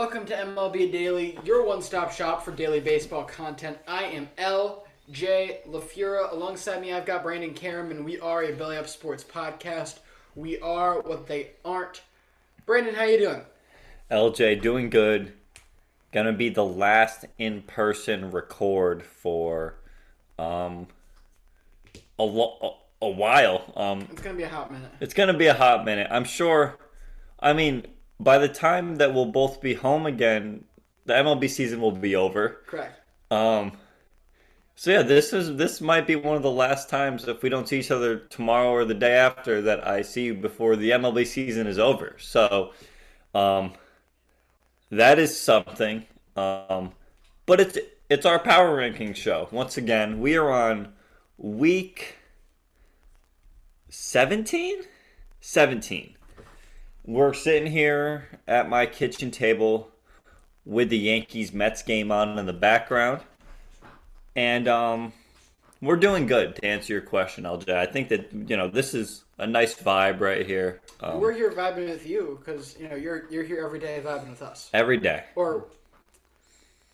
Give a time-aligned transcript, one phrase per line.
[0.00, 3.76] Welcome to MLB Daily, your one stop shop for daily baseball content.
[3.86, 6.32] I am LJ LaFura.
[6.32, 9.98] Alongside me, I've got Brandon Karam, and we are a Belly Up Sports podcast.
[10.34, 12.00] We are what they aren't.
[12.64, 13.42] Brandon, how you doing?
[14.10, 15.34] LJ, doing good.
[16.12, 19.74] Gonna be the last in person record for
[20.38, 20.86] um
[22.18, 23.70] a, lo- a while.
[23.76, 24.92] Um, It's gonna be a hot minute.
[24.98, 26.08] it's gonna be a hot minute.
[26.10, 26.78] I'm sure.
[27.38, 27.84] I mean,
[28.20, 30.64] by the time that we'll both be home again,
[31.06, 32.60] the MLB season will be over.
[32.66, 33.00] Correct.
[33.30, 33.72] Um,
[34.76, 37.68] so yeah, this is this might be one of the last times if we don't
[37.68, 41.26] see each other tomorrow or the day after that I see you before the MLB
[41.26, 42.16] season is over.
[42.18, 42.72] So,
[43.34, 43.72] um,
[44.90, 46.04] that is something.
[46.36, 46.92] Um,
[47.46, 49.48] but it's it's our power ranking show.
[49.50, 50.92] Once again, we are on
[51.38, 52.16] week
[53.88, 54.82] 17?
[55.40, 56.14] 17.
[57.04, 59.90] We're sitting here at my kitchen table
[60.64, 63.22] with the Yankees Mets game on in the background.
[64.36, 65.12] And um
[65.82, 67.74] we're doing good to answer your question, LJ.
[67.74, 70.80] I think that you know this is a nice vibe right here.
[71.00, 74.30] Um, We're here vibing with you because you know you're you're here every day vibing
[74.30, 75.66] with us, every day, or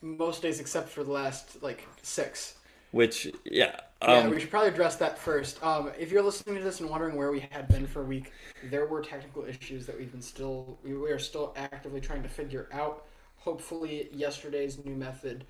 [0.01, 2.55] most days except for the last like six.
[2.93, 5.63] which yeah, Yeah, um, we should probably address that first.
[5.63, 8.33] Um, if you're listening to this and wondering where we had been for a week,
[8.71, 12.29] there were technical issues that we've been still we we are still actively trying to
[12.29, 13.07] figure out.
[13.37, 15.45] Hopefully, yesterday's new method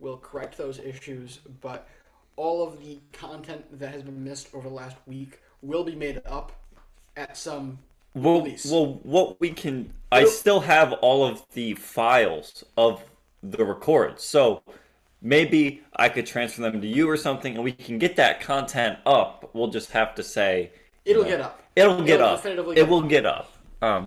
[0.00, 1.88] will correct those issues, but
[2.36, 6.20] all of the content that has been missed over the last week will be made
[6.26, 6.52] up
[7.16, 7.78] at some
[8.14, 8.70] well, release.
[8.70, 13.04] well, what we can, I still have all of the files of
[13.42, 14.62] the records, so
[15.22, 18.98] maybe I could transfer them to you or something, and we can get that content
[19.06, 19.50] up.
[19.54, 20.72] We'll just have to say
[21.04, 21.62] It'll know, get up.
[21.76, 22.42] It'll get It'll up.
[22.42, 23.08] definitively It get will up.
[23.08, 23.52] get up.
[23.80, 24.06] Um,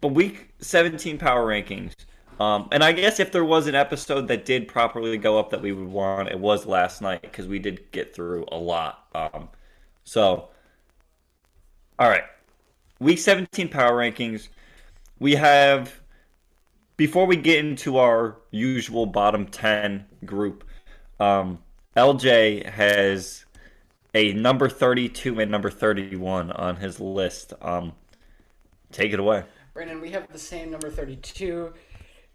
[0.00, 1.92] but week 17 power rankings.
[2.40, 5.60] Um, and I guess if there was an episode that did properly go up that
[5.60, 9.06] we would want, it was last night because we did get through a lot.
[9.14, 9.48] Um,
[10.04, 10.48] so,
[11.98, 12.22] all right.
[13.00, 14.48] Week 17 power rankings.
[15.18, 15.97] We have,
[16.98, 20.64] before we get into our usual bottom 10 group,
[21.18, 21.60] um,
[21.96, 23.46] LJ has
[24.14, 27.54] a number 32 and number 31 on his list.
[27.62, 27.92] Um,
[28.92, 29.44] take it away.
[29.72, 31.72] Brandon, we have the same number 32.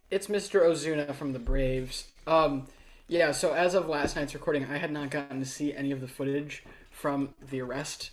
[0.09, 0.61] It's Mr.
[0.61, 2.07] Ozuna from the Braves.
[2.25, 2.67] Um,
[3.09, 5.99] yeah, so as of last night's recording, I had not gotten to see any of
[5.99, 8.11] the footage from the arrest.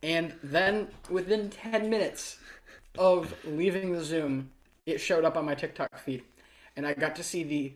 [0.00, 2.38] And then within 10 minutes
[2.96, 4.50] of leaving the Zoom,
[4.86, 6.22] it showed up on my TikTok feed.
[6.76, 7.72] And I got to see the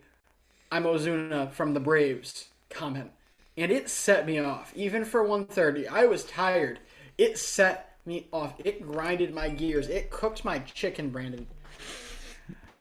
[0.70, 3.10] I'm Ozuna from the Braves comment.
[3.56, 4.72] And it set me off.
[4.74, 6.80] Even for 130, I was tired.
[7.16, 8.54] It set me off.
[8.64, 9.88] It grinded my gears.
[9.88, 11.46] It cooked my chicken, Brandon.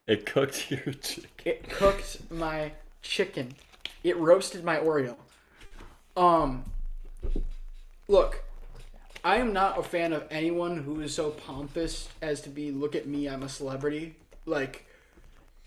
[0.07, 1.29] It cooked your chicken.
[1.45, 2.71] It cooked my
[3.01, 3.53] chicken.
[4.03, 5.15] It roasted my Oreo.
[6.17, 6.63] Um,
[8.07, 8.43] look,
[9.23, 12.95] I am not a fan of anyone who is so pompous as to be, look
[12.95, 14.15] at me, I'm a celebrity.
[14.45, 14.85] Like,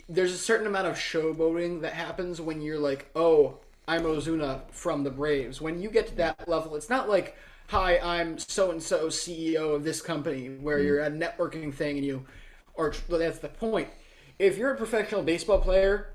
[0.08, 5.04] there's a certain amount of showboating that happens when you're like, oh, I'm Ozuna from
[5.04, 5.60] the Braves.
[5.60, 7.36] When you get to that level, it's not like,
[7.68, 10.84] hi, I'm so and so CEO of this company, where mm.
[10.84, 12.26] you're a networking thing and you,
[12.74, 13.88] or that's the point.
[14.38, 16.14] If you're a professional baseball player,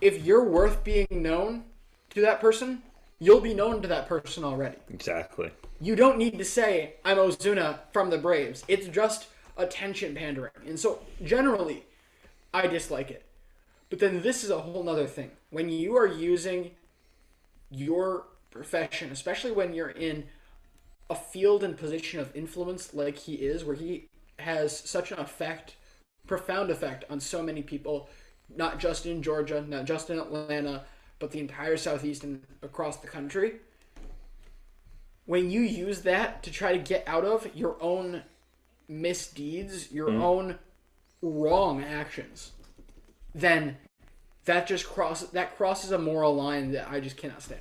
[0.00, 1.64] if you're worth being known
[2.10, 2.82] to that person,
[3.18, 4.76] you'll be known to that person already.
[4.90, 5.50] Exactly.
[5.80, 8.64] You don't need to say, I'm Ozuna from the Braves.
[8.68, 10.52] It's just attention pandering.
[10.66, 11.84] And so, generally,
[12.52, 13.24] I dislike it.
[13.90, 15.30] But then this is a whole nother thing.
[15.50, 16.72] When you are using
[17.70, 20.24] your profession, especially when you're in
[21.08, 24.08] a field and position of influence like he is, where he
[24.38, 25.76] has such an effect,
[26.26, 28.08] profound effect on so many people,
[28.56, 30.84] not just in Georgia, not just in Atlanta,
[31.18, 33.56] but the entire Southeast and across the country.
[35.24, 38.22] When you use that to try to get out of your own
[38.88, 40.58] misdeeds, your own
[41.22, 42.52] wrong actions,
[43.34, 43.76] then
[44.44, 47.60] that just crosses that crosses a moral line that I just cannot stand.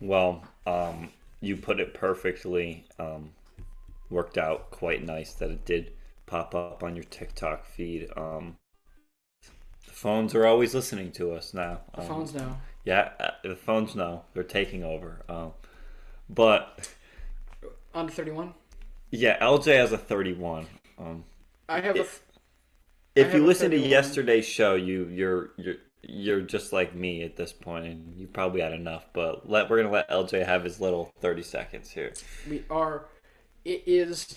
[0.00, 1.10] Well, um,
[1.40, 2.84] you put it perfectly.
[2.98, 3.30] Um,
[4.10, 5.92] worked out quite nice that it did
[6.26, 8.08] pop up on your TikTok feed.
[8.16, 8.56] Um,
[9.86, 11.80] the phones are always listening to us now.
[11.94, 12.60] Um, Phones now.
[12.84, 15.22] Yeah, uh, the phones know they're taking over.
[15.28, 15.52] Um,
[16.28, 16.88] but
[17.94, 18.54] On to 31.
[19.14, 20.66] Yeah, LJ has a 31.
[20.98, 21.24] Um,
[21.68, 22.00] I have a.
[22.00, 22.22] f-
[23.14, 27.22] if have you a listen to yesterday's show, you you're you're you're just like me
[27.22, 29.06] at this point, and you probably had enough.
[29.12, 32.12] But let we're gonna let LJ have his little 30 seconds here.
[32.48, 33.06] We are.
[33.64, 34.36] It is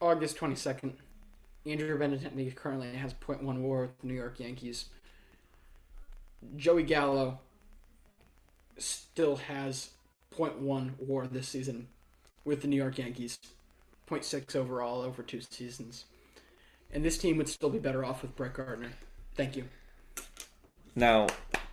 [0.00, 0.94] August 22nd.
[1.66, 4.86] Andrew Benintendi currently has .1 war with the New York Yankees.
[6.56, 7.38] Joey Gallo
[8.78, 9.90] still has
[10.34, 11.88] .1 war this season
[12.44, 13.38] with the New York Yankees.
[14.10, 16.04] .6 overall over two seasons.
[16.92, 18.90] And this team would still be better off with Brett Gardner.
[19.36, 19.64] Thank you.
[20.96, 21.28] Now,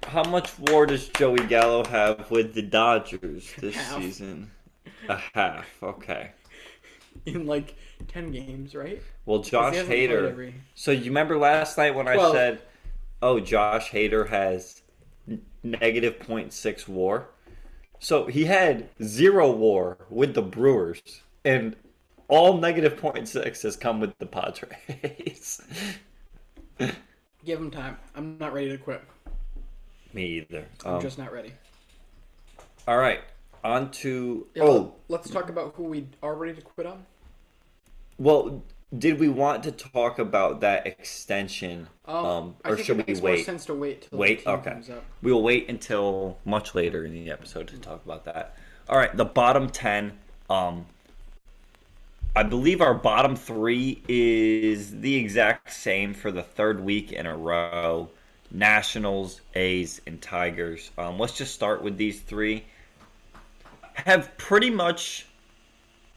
[0.05, 4.01] how much war does Joey Gallo have with the Dodgers this Half.
[4.01, 4.51] season?
[5.09, 5.65] A half.
[5.81, 6.31] Okay.
[7.25, 7.75] In like
[8.09, 9.01] 10 games, right?
[9.25, 10.29] Well, Josh Hader.
[10.29, 12.61] every- So you remember last night when I said,
[13.23, 14.83] "Oh, Josh Hader has
[15.63, 17.29] negative 0.6 WAR."
[17.99, 21.01] So he had zero WAR with the Brewers,
[21.43, 21.75] and
[22.27, 25.61] all negative 0.6 has come with the Padres.
[27.45, 27.97] Give him time.
[28.15, 29.01] I'm not ready to quit.
[30.13, 30.65] Me either.
[30.85, 31.53] I'm Um, just not ready.
[32.87, 33.21] all right,
[33.63, 34.95] on to Yeah, oh.
[35.07, 37.05] let's talk about who we are ready to quit on.
[38.19, 38.63] Well,
[38.95, 43.19] did we want to talk about that extension, Um, um, I or should it we
[43.19, 43.45] wait?
[43.45, 44.71] sense to wait till Wait, okay.
[44.71, 45.03] comes up.
[45.21, 48.55] We'll wait until much later in the episode to talk about that.
[48.87, 50.17] All right, the bottom ten.
[50.49, 50.85] Um,
[52.35, 57.35] I believe our bottom three is the exact same for the third week in a
[57.35, 58.09] row.
[58.51, 60.91] Nationals, A's, and Tigers.
[60.97, 62.63] Um, let's just start with these three.
[63.95, 65.25] Have pretty much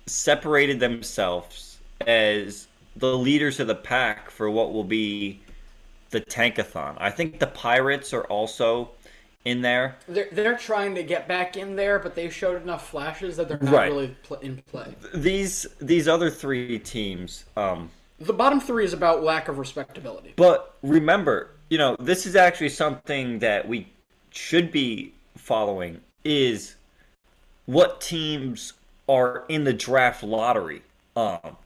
[0.06, 1.69] separated themselves
[2.06, 2.66] as
[2.96, 5.40] the leaders of the pack for what will be
[6.10, 6.96] the tankathon.
[6.98, 8.90] I think the Pirates are also
[9.44, 9.96] in there.
[10.08, 13.58] They're they're trying to get back in there, but they showed enough flashes that they're
[13.60, 13.90] not Right.
[13.90, 14.94] really pl- in play.
[15.14, 17.44] These these other three teams.
[17.56, 20.34] Um, The bottom three is about lack of respectability.
[20.36, 23.86] but remember, you know, this is actually something that we
[24.30, 26.74] should be following is
[27.66, 28.74] what teams
[29.08, 30.82] are in the draft lottery.
[31.16, 31.56] Um,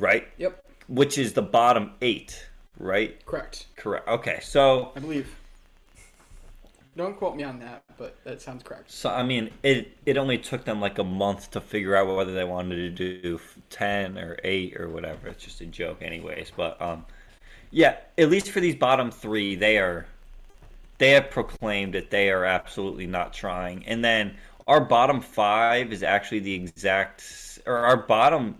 [0.00, 0.26] right?
[0.38, 2.46] Yep, Which is the bottom 8,
[2.78, 3.24] right?
[3.26, 3.66] correct.
[3.76, 4.08] Correct.
[4.08, 4.40] Okay.
[4.42, 5.34] So I believe.
[6.96, 8.90] Don't quote me on that, but that sounds correct.
[8.90, 12.34] So I mean, it it only took them like a month to figure out whether
[12.34, 15.28] they wanted to do ten or eight or whatever.
[15.28, 16.50] It's just a joke, anyways.
[16.54, 17.06] But um,
[17.70, 20.06] yeah, at least for these bottom three, they are
[20.98, 23.86] they have proclaimed that they are absolutely not trying.
[23.86, 28.56] And then our bottom five is actually the exact, or our bottom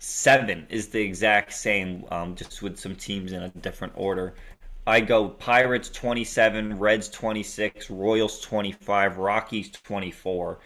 [0.00, 4.34] seven is the exact same, um, just with some teams in a different order.
[4.86, 10.58] I go Pirates 27, Reds 26, Royals 25, Rockies 24.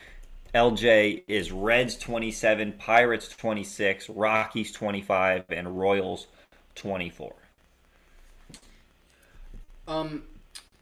[0.54, 6.28] LJ is Reds 27, Pirates 26, Rockies 25, and Royals
[6.76, 7.34] 24.
[9.88, 10.22] Um,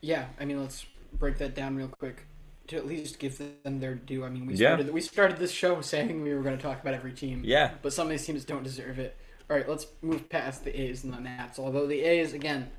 [0.02, 2.26] yeah, I mean, let's break that down real quick
[2.72, 4.24] to at least give them their due.
[4.24, 4.70] I mean, we Yeah.
[4.74, 7.42] started we started this show saying we were going to talk about every team.
[7.44, 7.72] Yeah.
[7.82, 9.16] But some of these teams don't deserve it.
[9.50, 11.58] All right, let's move past the A's and the Nats.
[11.58, 12.70] Although the A's, again,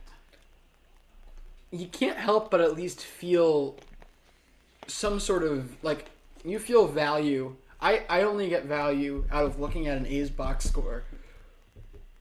[1.71, 3.77] you can't help but at least feel
[4.87, 6.09] some sort of like
[6.45, 7.55] you feel value.
[7.81, 11.03] I I only get value out of looking at an A's box score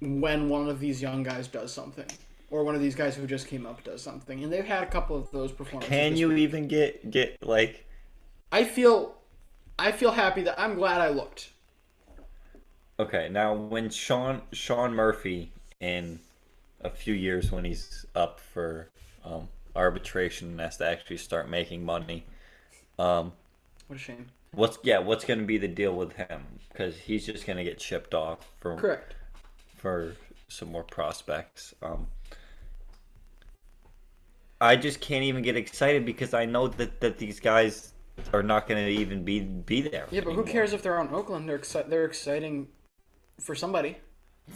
[0.01, 2.07] when one of these young guys does something.
[2.53, 4.87] Or one of these guys who just came up does something, and they've had a
[4.87, 5.89] couple of those performances.
[5.89, 6.39] Can you week.
[6.41, 7.87] even get get like
[8.53, 9.15] I feel,
[9.79, 11.51] I feel happy that I'm glad I looked.
[13.01, 16.21] Okay, now when Sean Sean Murphy in
[16.83, 18.91] a few years when he's up for
[19.25, 22.27] um, arbitration and has to actually start making money,
[22.99, 23.33] um,
[23.87, 24.27] What a shame.
[24.53, 26.45] what's yeah, what's going to be the deal with him?
[26.71, 29.15] Because he's just going to get shipped off for Correct.
[29.79, 30.17] for
[30.49, 31.75] some more prospects.
[31.83, 32.09] Um,
[34.63, 37.93] I just can't even get excited because I know that, that these guys
[38.33, 40.07] are not going to even be be there.
[40.11, 41.49] Yeah, but who cares if they're on Oakland?
[41.49, 42.69] They're exci- they're exciting
[43.41, 43.97] for somebody.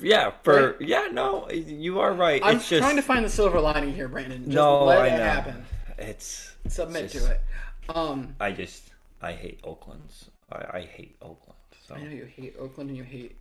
[0.01, 0.89] Yeah, for Right.
[0.89, 2.41] yeah, no, you are right.
[2.45, 4.45] I'm it's just trying to find the silver lining here, Brandon.
[4.45, 5.25] Just no, let I it know.
[5.25, 5.65] happen.
[5.99, 7.41] It's Submit it's to it.
[7.89, 10.31] Um, I just I hate Oakland's.
[10.53, 11.59] I, I hate Oakland.
[11.87, 13.37] So I know you hate Oakland and you hate.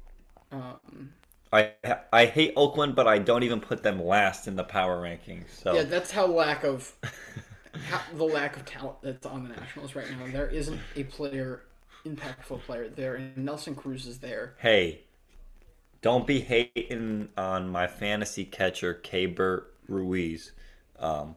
[0.51, 1.11] Um,
[1.53, 1.71] I
[2.11, 5.49] I hate Oakland, but I don't even put them last in the power rankings.
[5.51, 6.93] So Yeah, that's how lack of
[7.87, 10.27] how, the lack of talent that's on the Nationals right now.
[10.31, 11.63] There isn't a player,
[12.05, 14.55] impactful player there, and Nelson Cruz is there.
[14.57, 15.01] hey,
[16.01, 20.51] don't be hating on my fantasy catcher, Keibert Ruiz.
[20.99, 21.35] Um,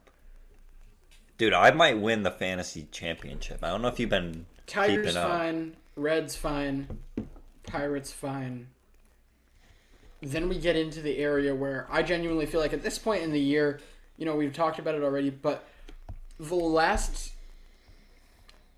[1.38, 3.62] dude, I might win the fantasy championship.
[3.62, 5.28] I don't know if you've been Tigers keeping up.
[5.30, 6.98] fine, Reds fine,
[7.64, 8.68] Pirates fine.
[10.20, 13.30] Then we get into the area where I genuinely feel like at this point in
[13.32, 13.80] the year,
[14.16, 15.68] you know, we've talked about it already, but
[16.40, 17.32] the last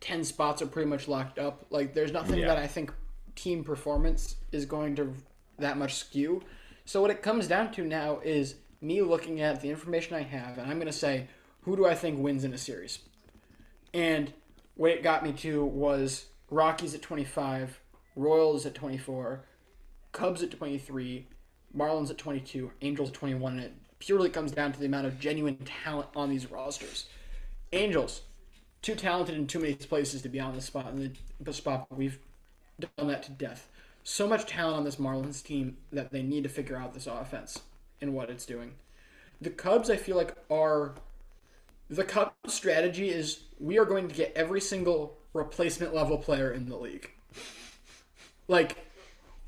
[0.00, 1.64] 10 spots are pretty much locked up.
[1.70, 2.48] Like, there's nothing Yeah.
[2.48, 2.92] that I think
[3.36, 5.14] team performance is going to
[5.58, 6.42] that much skew.
[6.84, 10.58] So, what it comes down to now is me looking at the information I have,
[10.58, 11.28] and I'm going to say,
[11.62, 13.00] who do I think wins in a series?
[13.92, 14.32] And
[14.74, 17.80] what it got me to was Rockies at 25,
[18.16, 19.44] Royals at 24,
[20.12, 21.26] Cubs at 23,
[21.76, 25.20] Marlins at 22, Angels at 21, and it purely comes down to the amount of
[25.20, 27.06] genuine talent on these rosters.
[27.72, 28.22] Angels,
[28.82, 31.86] too talented in too many places to be on the spot the, the spot.
[31.90, 32.18] We've
[32.80, 33.68] done that to death.
[34.02, 37.60] So much talent on this Marlins team that they need to figure out this offense
[38.00, 38.72] and what it's doing.
[39.40, 40.94] The Cubs, I feel like, are
[41.88, 46.68] the Cubs strategy is we are going to get every single replacement level player in
[46.68, 47.10] the league.
[48.48, 48.89] Like,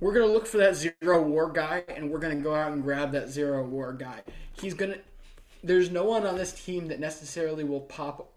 [0.02, 2.72] we're going to look for that zero war guy and we're going to go out
[2.72, 4.20] and grab that zero war guy.
[4.60, 4.98] He's going to.
[5.62, 8.32] There's no one on this team that necessarily will pop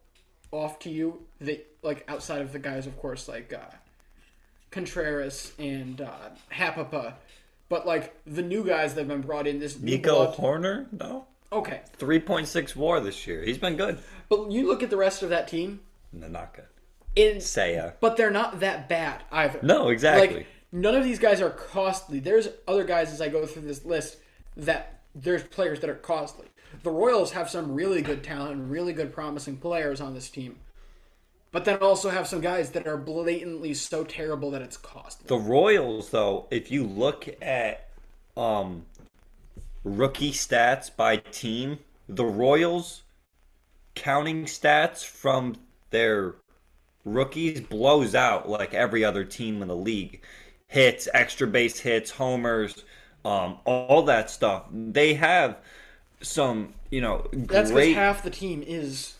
[0.52, 3.58] off to you that, like, outside of the guys, of course, like uh,
[4.72, 7.14] Contreras and uh, Hapapa.
[7.68, 11.82] But, like, the new guys that have been brought in, this Nico Hoerner, no, Okay.
[11.98, 13.42] three point six WAR this year.
[13.44, 13.98] He's been good.
[14.30, 15.80] But you look at the rest of that team,
[16.14, 16.66] No, not good.
[17.16, 17.94] in Seiya.
[18.02, 19.60] but they're not that bad either.
[19.64, 20.38] No, exactly.
[20.38, 22.20] Like none of these guys are costly.
[22.20, 24.18] There's other guys as I go through this list
[24.58, 26.48] that there's players that are costly.
[26.84, 30.58] The Royals have some really good talent and really good promising players on this team.
[31.52, 35.28] But then also have some guys that are blatantly so terrible that it's costly.
[35.28, 37.90] The Royals, though, if you look at
[38.36, 38.86] um,
[39.86, 41.80] rookie stats by team,
[42.10, 43.04] the Royals
[43.94, 45.56] counting stats from
[45.92, 46.36] their
[47.06, 50.22] rookies blows out like every other team in the league.
[50.70, 52.84] Hits, extra base hits, homers,
[53.24, 54.64] um, all that stuff.
[54.72, 55.58] They have
[56.22, 59.14] some, you know, That's because great half the team is.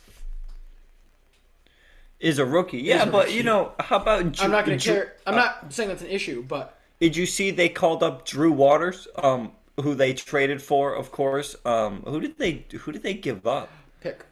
[2.20, 2.80] is a rookie.
[2.80, 3.38] Yeah, a but rookie.
[3.38, 5.14] you know, how about Ju- I'm not going to Ju- care.
[5.28, 9.08] I'm not saying that's an issue, but Did you see they called up Drew Waters,
[9.18, 11.56] um, who they traded for, of course.
[11.64, 13.70] Um, who did they who did they give up?
[14.02, 14.26] pick.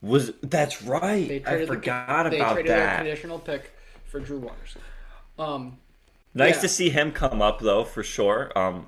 [0.00, 1.26] Was that's right?
[1.28, 2.96] They I traded the- forgot they about traded a that.
[2.98, 3.72] conditional pick
[4.06, 4.76] for Drew Waters.
[5.38, 5.78] Um,
[6.34, 6.60] Nice yeah.
[6.62, 8.50] to see him come up though, for sure.
[8.56, 8.86] Um,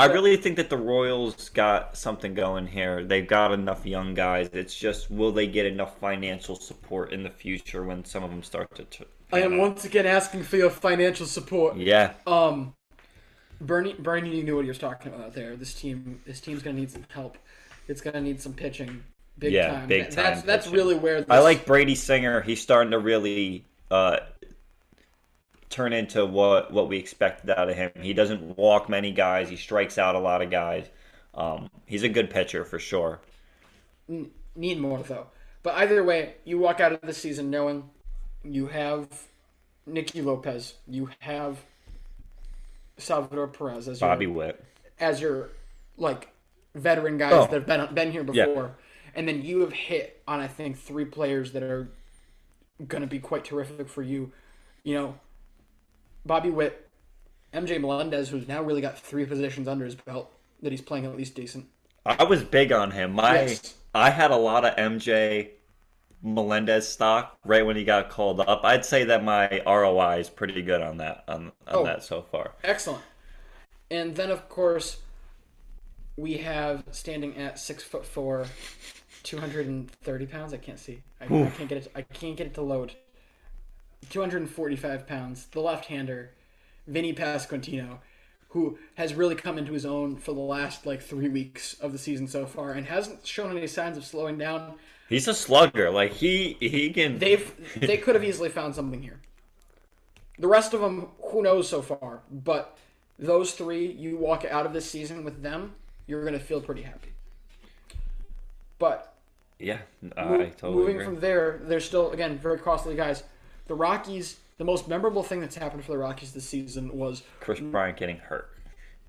[0.00, 3.04] I really think that the Royals got something going here.
[3.04, 4.48] They've got enough young guys.
[4.52, 8.42] It's just will they get enough financial support in the future when some of them
[8.42, 8.84] start to?
[8.84, 11.76] T- I am once again asking for your financial support.
[11.76, 12.74] yeah, Um,
[13.60, 15.56] Bernie, Bernie, you knew what he was talking about there.
[15.56, 17.36] This team, this team's gonna need some help.
[17.88, 19.02] It's gonna need some pitching,
[19.38, 19.88] big Yeah, time.
[19.88, 22.40] big That- That's time that's really where this, I like Brady Singer.
[22.40, 24.18] He's starting to really uh,
[25.70, 27.90] turn into what what we expected out of him.
[28.00, 29.48] He doesn't walk many guys.
[29.48, 30.86] He strikes out a lot of guys.
[31.34, 33.20] Um, he's a good pitcher for sure.
[34.08, 35.26] need more though.
[35.62, 37.90] But either way, you walk out of the season knowing
[38.42, 39.08] you have
[39.86, 41.58] Nicky Lopez, you have
[42.96, 44.62] Salvador Perez as your Bobby Witt.
[44.98, 45.50] as your
[45.96, 46.28] like
[46.74, 47.42] veteran guys Oh.
[47.46, 48.46] that have been been here Yeah.
[48.46, 48.74] before,
[49.14, 51.88] and then you have hit on I think three players that are
[52.86, 54.32] going to be quite terrific for you.
[54.84, 55.14] You know,
[56.26, 56.88] Bobby Witt,
[57.52, 60.32] MJ Melendez, who's now really got three positions under his belt
[60.62, 61.66] that he's playing at least decent.
[62.04, 63.12] I was big on him.
[63.12, 63.74] My Yes.
[63.94, 65.50] I had a lot of MJ
[66.22, 68.64] Melendez stock right when he got called up.
[68.64, 71.84] I'd say that my ROI is pretty good on that on, on Oh.
[71.84, 72.52] that so far.
[72.64, 73.02] Excellent.
[73.90, 74.98] And then of course
[76.16, 78.46] we have standing at six foot four,
[79.22, 80.52] two hundred and thirty pounds.
[80.52, 81.02] I can't see.
[81.20, 81.92] I, I can't get it.
[81.94, 82.94] I can't get it to load.
[84.10, 85.46] Two hundred and forty-five pounds.
[85.46, 86.30] The left-hander,
[86.86, 87.98] Vinny Pasquantino,
[88.50, 91.98] who has really come into his own for the last like three weeks of the
[91.98, 94.74] season so far and hasn't shown any signs of slowing down.
[95.08, 95.90] He's a slugger.
[95.90, 97.18] Like he he can.
[97.18, 99.20] They've they could have easily found something here.
[100.38, 102.78] The rest of them, who knows so far, but
[103.18, 105.74] those three, you walk out of this season with them,
[106.06, 107.10] you're gonna feel pretty happy.
[108.78, 109.12] But
[109.58, 109.78] yeah,
[110.16, 111.04] I Mo- totally moving agree.
[111.04, 113.24] from there, they're still again very costly guys.
[113.68, 117.60] The Rockies, the most memorable thing that's happened for the Rockies this season was Kris
[117.60, 118.50] Bryant getting hurt.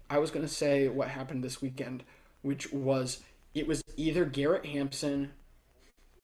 [0.10, 2.04] I was going to say what happened this weekend,
[2.42, 3.22] which was
[3.54, 5.32] it was either Garrett Hampson.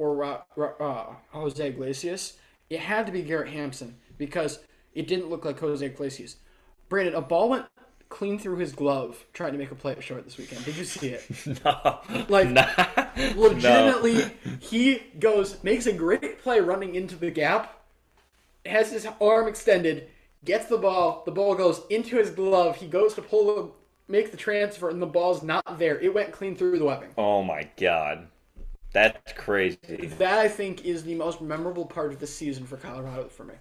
[0.00, 2.38] Or uh, Jose Iglesias,
[2.70, 4.60] it had to be Garrett Hampson because
[4.94, 6.36] it didn't look like Jose Iglesias.
[6.88, 7.66] Brandon, a ball went
[8.08, 10.64] clean through his glove trying to make a play at short this weekend.
[10.64, 11.24] Did you see it?
[11.64, 12.66] no, Like, nah,
[13.36, 17.78] legitimately, he goes, makes a great play running into the gap,
[18.66, 20.08] has his arm extended,
[20.44, 23.70] gets the ball, the ball goes into his glove, he goes to pull the,
[24.12, 25.98] make the transfer, and the ball's not there.
[26.00, 27.10] It went clean through the webbing.
[27.16, 28.26] Oh my god,
[28.92, 29.78] that's crazy.
[30.18, 33.54] That I think is the most memorable part of the season for Colorado for me,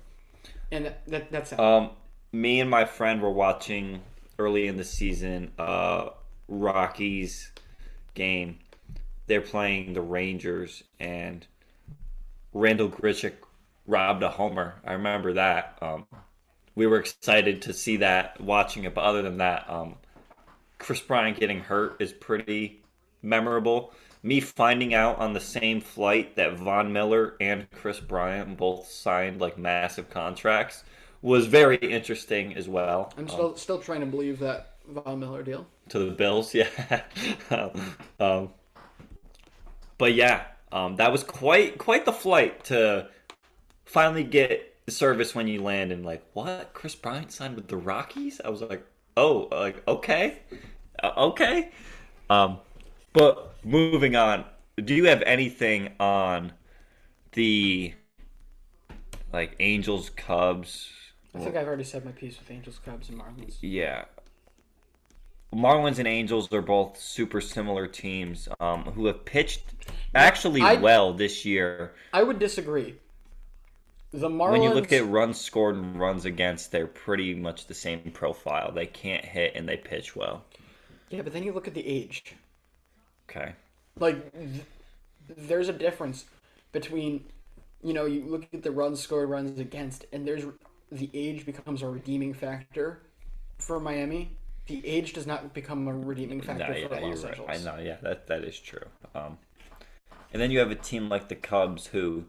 [0.71, 1.59] and that, that that's it.
[1.59, 1.91] Um,
[2.31, 4.01] me and my friend were watching
[4.37, 6.09] early in the season, uh,
[6.47, 7.51] Rockies
[8.13, 8.59] game.
[9.27, 11.45] They're playing the Rangers, and
[12.53, 13.33] Randal Grichuk
[13.85, 14.75] robbed a homer.
[14.85, 15.77] I remember that.
[15.81, 16.05] Um,
[16.75, 18.93] we were excited to see that, watching it.
[18.93, 19.95] But other than that, um,
[20.77, 22.81] Kris Bryant getting hurt is pretty
[23.21, 23.93] memorable.
[24.21, 29.39] Me finding out on the same flight that Von Miller and Kris Bryant both signed
[29.39, 30.83] like massive contracts
[31.21, 33.13] was very interesting as well.
[33.17, 35.67] I'm Um, still still trying to believe that Von Miller deal.
[35.89, 36.67] to the Bills, yeah.
[38.19, 38.53] um,
[39.97, 43.07] but yeah, um, that was quite quite the flight to
[43.85, 48.41] finally get service when you land and like what Kris Bryant signed with the Rockies.
[48.43, 48.85] I was like,
[49.17, 50.39] oh, like okay,
[51.03, 51.71] uh, okay.
[52.29, 52.59] Um,
[53.13, 54.45] but moving on,
[54.83, 56.53] do you have anything on
[57.33, 57.93] the
[59.33, 60.89] like Angels Cubs?
[61.35, 63.57] I think I've already said my piece with Angels, Cubs, and Marlins.
[63.61, 64.05] Yeah.
[65.53, 69.63] Marlins and Angels are both super similar teams um, who have pitched
[70.15, 71.93] actually I- well this year.
[72.13, 72.95] I would disagree.
[74.11, 74.51] The Marlins.
[74.51, 78.71] When you look at runs scored and runs against, they're pretty much the same profile.
[78.71, 80.43] They can't hit and they pitch well.
[81.11, 82.35] yeah, but then you look at the age.
[83.29, 83.53] Okay.
[83.99, 84.65] Like, th-
[85.37, 86.25] there's a difference
[86.71, 87.25] between,
[87.83, 90.45] you know, you look at the runs scored, runs against, and there's
[90.91, 93.01] the age becomes a redeeming factor
[93.59, 94.31] for Miami.
[94.67, 97.59] The age does not become a redeeming factor No, for yeah, Los you're right.
[97.59, 97.77] I know.
[97.81, 98.85] Yeah, that that is true.
[99.15, 99.37] Um,
[100.31, 102.25] and then you have a team like the Cubs, who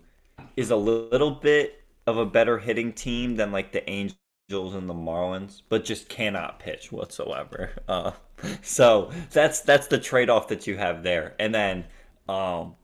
[0.57, 4.17] is a little bit of a better hitting team than like the Angels
[4.51, 7.73] and the Marlins, but just cannot pitch whatsoever.
[7.87, 8.13] Uh,
[8.63, 11.35] so that's that's the trade off that you have there.
[11.39, 11.85] And then
[12.29, 12.77] um,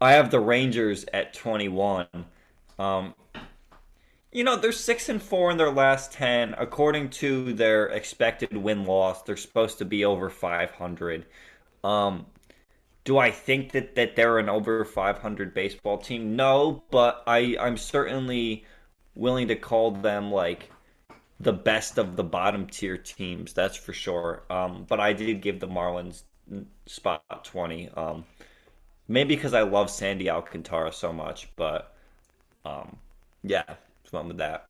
[0.00, 2.06] I have the Rangers at 21.
[2.78, 3.14] Um,
[4.32, 6.54] you know, they're six and four in their last ten.
[6.56, 11.26] According to their expected win loss, they're supposed to be over five hundred.
[11.84, 12.26] Um,
[13.04, 16.34] do I think that, that they're an over five hundred baseball team?
[16.34, 18.64] No, but I I'm certainly
[19.14, 20.70] willing to call them like
[21.42, 23.52] the best of the bottom tier teams.
[23.52, 24.42] That's for sure.
[24.48, 26.22] Um, but I did give the Marlins
[26.86, 27.88] spot twenty.
[27.90, 28.24] Um,
[29.08, 31.94] maybe because I love Sandy Alcantara so much, but
[32.64, 32.96] um,
[33.42, 33.64] yeah,
[34.12, 34.66] went with that.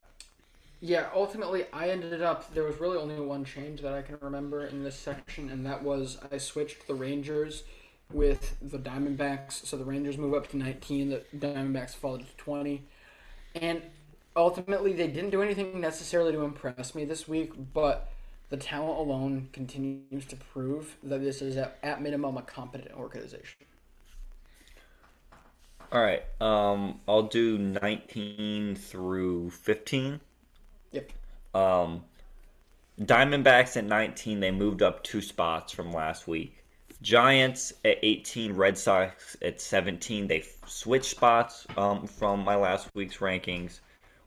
[0.81, 2.53] Yeah, ultimately, I ended up.
[2.55, 5.83] There was really only one change that I can remember in this section, and that
[5.83, 7.63] was I switched the Rangers
[8.13, 9.65] with the Diamondbacks.
[9.65, 12.83] So the Rangers move up to 19, the Diamondbacks fall to 20.
[13.55, 13.83] And
[14.37, 18.11] ultimately, they didn't do anything necessarily to impress me this week, but
[18.49, 23.67] the talent alone continues to prove that this is, at, at minimum, a competent organization.
[25.91, 30.21] All right, um, I'll do 19 through 15.
[30.93, 31.13] Yep.
[31.55, 32.05] Um,
[33.01, 36.63] Diamondbacks at 19, they moved up two spots from last week.
[37.03, 40.29] Giants at 18, Red Sox at 17.
[40.29, 43.81] They switched spots um, from my last week's rankings.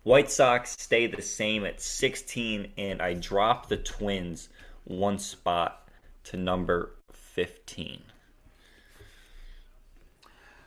[0.05, 4.49] White Sox stay the same at 16, and I drop the Twins
[4.83, 5.89] one spot
[6.25, 8.03] to number 15.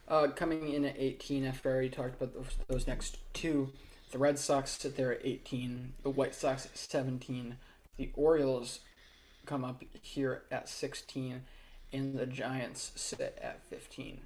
[0.09, 3.69] Uh, coming in at 18 after I already talked about those, those next two,
[4.11, 7.59] the Red Sox sit there at 18, the White Sox at 17,
[7.97, 8.81] the Orioles
[9.47, 11.43] come up here at 16,
[11.93, 14.19] and the Giants sit at 15.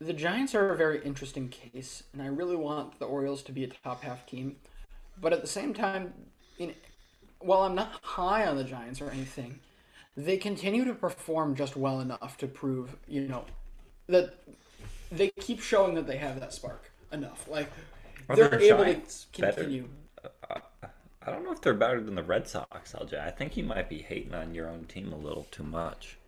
[0.00, 3.64] The Giants are a very interesting case, and I really want the Orioles to be
[3.64, 4.56] a top half team.
[5.20, 6.12] But at the same time,
[6.58, 6.74] in,
[7.38, 9.60] while I'm not high on the Giants or anything,
[10.16, 13.44] they continue to perform just well enough to prove, you know,
[14.08, 14.34] that
[15.10, 17.48] they keep showing that they have that spark enough.
[17.48, 17.70] Like
[18.28, 19.54] Are they're the able Giants to better?
[19.62, 19.88] continue.
[21.26, 23.18] I don't know if they're better than the Red Sox, LJ.
[23.18, 26.18] I think you might be hating on your own team a little too much.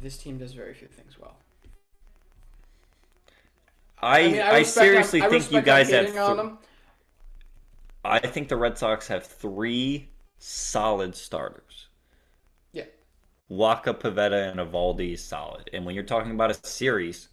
[0.00, 1.36] This team does very few things well.
[4.02, 6.06] I, I, mean, respect seriously I'm- I think you guys have.
[6.06, 6.50] th-
[8.04, 10.08] I think the Red Sox have three
[10.38, 11.88] solid starters.
[12.72, 12.84] Yeah.
[13.50, 15.68] Wacha, Pivetta, and Eovaldi is solid.
[15.72, 17.28] And when you're talking about a series,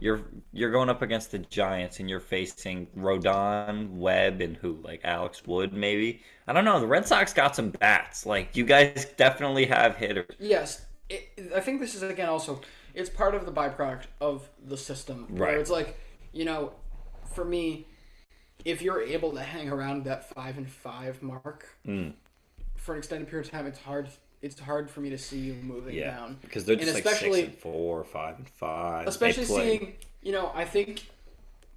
[0.00, 0.20] you're
[0.52, 5.46] you're going up against the Giants and you're facing Rodon, Webb, and who like Alex
[5.46, 6.22] Wood maybe.
[6.46, 6.80] I don't know.
[6.80, 8.26] The Red Sox got some bats.
[8.26, 10.34] Like you guys definitely have hitters.
[10.38, 12.60] Yes, it, I think this is again also
[12.94, 15.58] it's part of the byproduct of the system where Right.
[15.58, 15.98] it's like
[16.32, 16.72] you know,
[17.34, 17.86] for me,
[18.64, 22.14] if you're able to hang around that five and five mark Mm.
[22.76, 24.08] for an extended period of time, it's hard.
[24.40, 27.14] It's hard for me to see you moving Yeah, down because they're And just like
[27.16, 29.06] six and four, five and five.
[29.06, 31.04] Especially seeing you know i think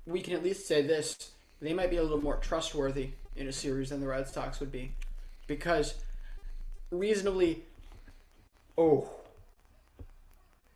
[0.05, 3.51] we can at least say this they might be a little more trustworthy in a
[3.51, 4.91] series than the red sox would be
[5.47, 5.95] because
[6.91, 7.63] reasonably
[8.77, 9.09] oh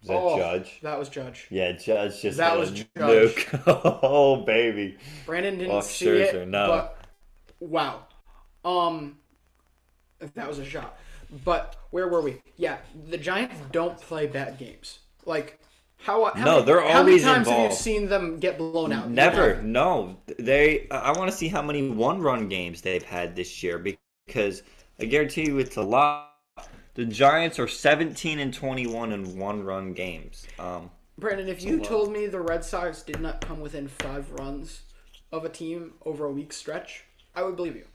[0.01, 0.79] Is that oh, Judge?
[0.81, 2.85] that was judge Yeah, Judge just That was Judge.
[2.95, 3.63] nuke.
[4.03, 4.97] oh baby.
[5.25, 6.67] brandon didn't Off see Scherzer, it no.
[6.67, 6.97] but
[7.59, 8.05] wow
[8.63, 9.17] um
[10.35, 10.97] that was a shot
[11.43, 12.77] but where were we yeah
[13.09, 15.59] the giants don't play bad games like
[16.01, 18.93] how, how No, many, they're how always many times have you seen them get blown
[18.93, 19.61] out Never.
[19.61, 20.17] No.
[20.39, 20.87] They.
[20.91, 24.63] I want to see how many one-run games they've had this year because
[24.99, 26.28] I guarantee you it's a lot.
[26.99, 30.45] The Giants are 17 and 21 in one-run games.
[30.59, 34.81] Um, Brandon, if you told me the Red Sox did not come within five runs
[35.31, 37.85] of a team over a week stretch, I would believe you.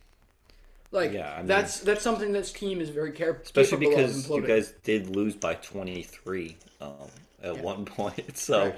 [0.91, 4.07] Like Yeah, I mean- that's that's something this team is very care- especially capable of
[4.07, 6.91] because you guys did lose by 23 um,
[7.43, 8.25] at one point.
[8.39, 8.73] So.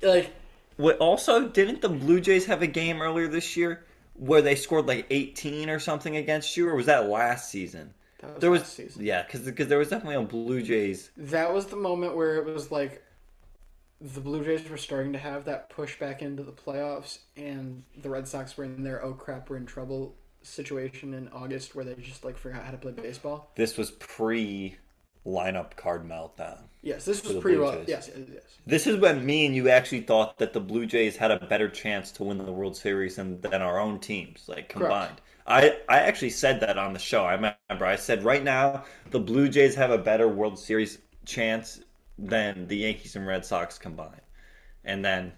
[0.00, 0.32] like
[0.76, 4.86] What also didn't the Blue Jays have a game earlier this year where they scored
[4.86, 7.92] like 18 or something against you, or was that last season?
[8.22, 9.04] Was there was season.
[9.04, 11.10] yeah, because because there was definitely a Blue Jays.
[11.16, 13.02] that was the moment where it was like
[14.00, 18.10] the Blue Jays were starting to have that push back into the playoffs, and the
[18.10, 21.94] Red Sox were in their oh crap we're in trouble situation in August where they
[21.94, 23.50] just like forgot how to play baseball.
[23.54, 24.76] This was pre
[25.26, 26.60] lineup card meltdown.
[26.82, 27.84] Yes, this was Blue well.
[27.86, 28.42] Yes, yes, yes.
[28.64, 31.68] This is when me and you actually thought that the Blue Jays had a better
[31.68, 35.20] chance to win the World Series than, than our own teams, like combined.
[35.46, 37.24] I, I actually said that on the show.
[37.24, 41.80] I remember I said right now the Blue Jays have a better World Series chance
[42.18, 44.20] than the Yankees and Red Sox combined.
[44.84, 45.32] And then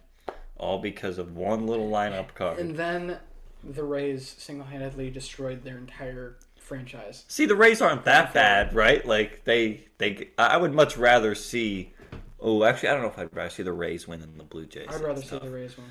[0.56, 2.58] all because of one little lineup card.
[2.58, 3.18] And then
[3.62, 7.24] the Rays single-handedly destroyed their entire franchise.
[7.28, 9.04] See, the Rays aren't that bad, right?
[9.06, 10.28] Like they, they.
[10.38, 11.92] I would much rather see.
[12.40, 14.66] Oh, actually, I don't know if I'd rather see the Rays win than the Blue
[14.66, 14.88] Jays.
[14.90, 15.86] I'd rather see the Rays win.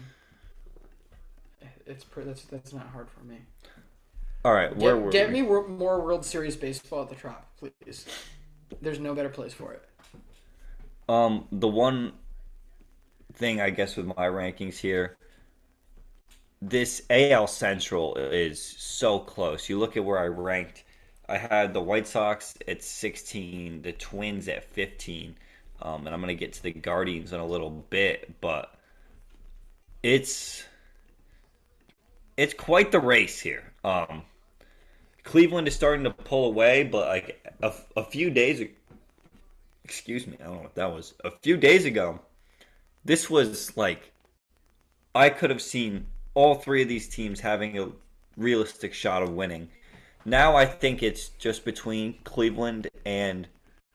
[1.85, 3.37] It's that's that's not hard for me.
[4.45, 5.41] All right, where Get, were get we?
[5.41, 8.05] me more World Series baseball at the Trop, please.
[8.81, 9.83] There's no better place for it.
[11.09, 12.13] Um, the one
[13.33, 15.17] thing I guess with my rankings here,
[16.61, 19.69] this AL Central is so close.
[19.69, 20.83] You look at where I ranked.
[21.29, 25.35] I had the White Sox at 16, the Twins at 15,
[25.81, 28.73] um, and I'm gonna get to the Guardians in a little bit, but
[30.03, 30.63] it's
[32.37, 33.73] it's quite the race here.
[33.87, 34.23] Um,
[35.23, 38.61] Cleveland is starting to pull away, but like a, a few days
[39.85, 41.13] excuse me, I don't know what that was.
[41.23, 42.19] A few days ago,
[43.05, 44.11] this was like
[45.15, 47.87] I could have seen all three of these teams having a
[48.35, 49.69] realistic shot of winning.
[50.25, 53.47] Now I think it's just between Cleveland and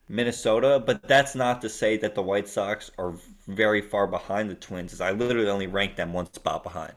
[0.09, 3.13] Minnesota, but that's not to say that the White Sox are
[3.47, 6.95] very far behind the Twins, as I literally only ranked them one spot behind.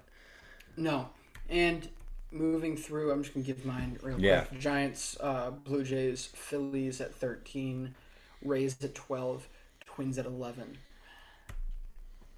[0.77, 1.09] No,
[1.49, 1.89] and
[2.35, 4.45] moving through, I'm just gonna give mine real Yeah.
[4.45, 4.59] quick.
[4.59, 7.95] Giants, uh, Blue Jays, Phillies at 13,
[8.43, 9.47] Rays at 12,
[9.85, 10.77] Twins at 11.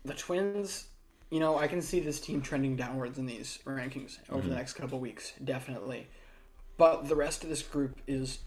[0.05, 0.87] The Twins,
[1.29, 4.49] you know, I can see this team trending downwards in these rankings over Mm-hmm.
[4.49, 6.07] the next couple weeks, definitely.
[6.77, 8.39] But the rest of this group is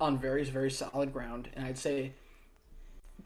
[0.00, 2.12] on very, very solid ground, and I'd say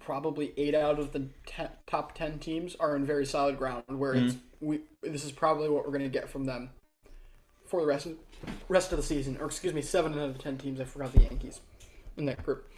[0.00, 3.84] probably eight out of the te- top ten teams are in very solid ground.
[3.88, 6.70] Where it's we this is probably what we're going to get from them
[7.68, 8.16] for the rest of
[8.68, 10.80] rest of the season, or excuse me, seven out of ten teams.
[10.80, 11.60] I forgot the Yankees
[12.16, 12.68] in that group.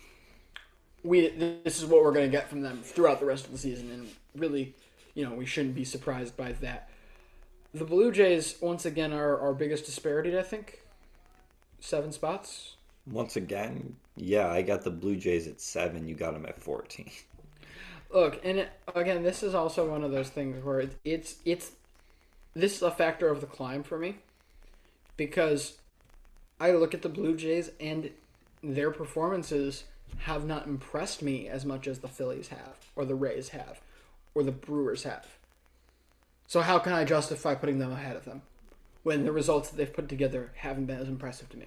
[1.03, 3.59] We this is what we're going to get from them throughout the rest of the
[3.59, 4.74] season, and really,
[5.14, 6.90] you know, we shouldn't be surprised by that.
[7.72, 10.37] The Blue Jays once again are our biggest disparity.
[10.37, 10.81] I think
[11.79, 12.76] seven spots.
[13.07, 16.07] Once again, yeah, I got the Blue Jays at seven.
[16.07, 17.11] You got them at fourteen.
[18.12, 21.70] Look, and it, again, this is also one of those things where it, it's it's
[22.55, 24.16] this is a factor of the climb for me
[25.20, 25.74] because
[26.59, 28.11] I look at the Blue Jays and
[28.62, 29.85] their performances
[30.20, 33.83] have not impressed me as much as the Phillies have, or the Rays have,
[34.35, 35.26] or the Brewers have.
[36.46, 38.40] So how can I justify putting them ahead of them
[39.02, 41.66] when the results that they've put together haven't been as impressive to me?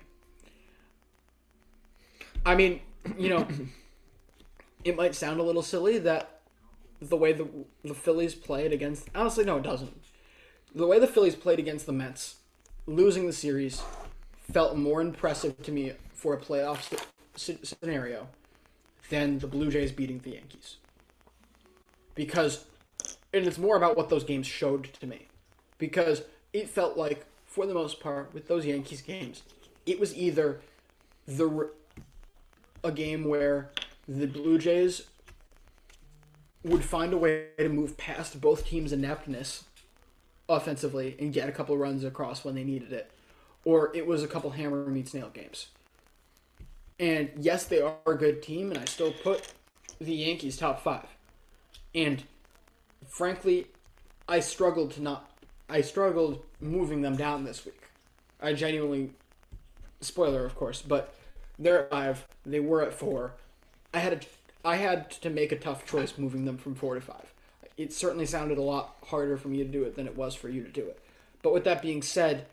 [2.44, 2.82] I mean,
[3.20, 3.48] you know,
[4.84, 6.40] it might sound a little silly that
[7.00, 7.48] the way the
[7.84, 10.02] the Phillies played against honestly no it doesn't.
[10.74, 12.38] The way the Phillies played against the Mets,
[12.86, 13.82] losing the series,
[14.52, 17.02] felt more impressive to me for a playoff
[17.36, 18.28] st- scenario
[19.10, 20.78] than the Blue Jays beating the Yankees.
[22.16, 22.66] Because
[23.34, 25.28] and it's more about what those games showed to me.
[25.78, 26.22] Because
[26.54, 29.42] it felt like for the most part with those Yankees games,
[29.86, 30.62] it was either
[31.28, 31.70] the
[32.84, 33.72] a game where
[34.08, 35.04] the Blue Jays
[36.64, 39.66] would find a way to move past both teams' ineptness
[40.50, 43.12] offensively and get a couple runs across when they needed it,
[43.66, 45.68] or it was a couple hammer meets nail games.
[47.00, 49.54] And yes, they are a good team, and I still put
[50.00, 51.08] the Yankees top five.
[51.96, 52.24] And
[53.08, 53.68] frankly,
[54.28, 55.30] I struggled to not.
[55.70, 57.82] I struggled moving them down this week.
[58.42, 59.12] I genuinely,
[60.02, 61.16] spoiler of course, but
[61.58, 62.28] they're at five.
[62.46, 63.34] They were at four.
[63.94, 64.20] I had a,
[64.68, 67.34] I had to make a tough choice moving them from four to five.
[67.78, 70.50] It certainly sounded a lot harder for me to do it than it was for
[70.50, 71.00] you to do it.
[71.42, 72.46] But with that being said,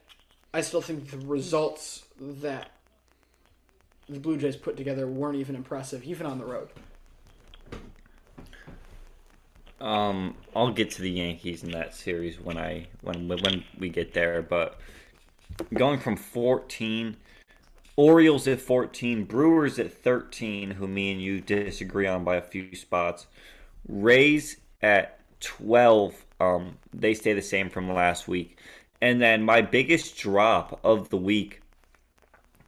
[0.53, 2.71] I still think the results that
[4.09, 6.69] the Blue Jays put together weren't even impressive, even on the road.
[9.81, 14.13] Um, I'll get to the Yankees in that series when I when when we get
[14.13, 14.43] there.
[14.43, 14.79] But
[15.73, 17.17] going from 14,
[17.97, 22.75] Orioles at 14, Brewers at 13, who me and you disagree on by a few
[22.75, 23.27] spots.
[23.89, 28.59] Rays at 12, um, they stay the same from last week.
[29.01, 31.61] And then my biggest drop of the week,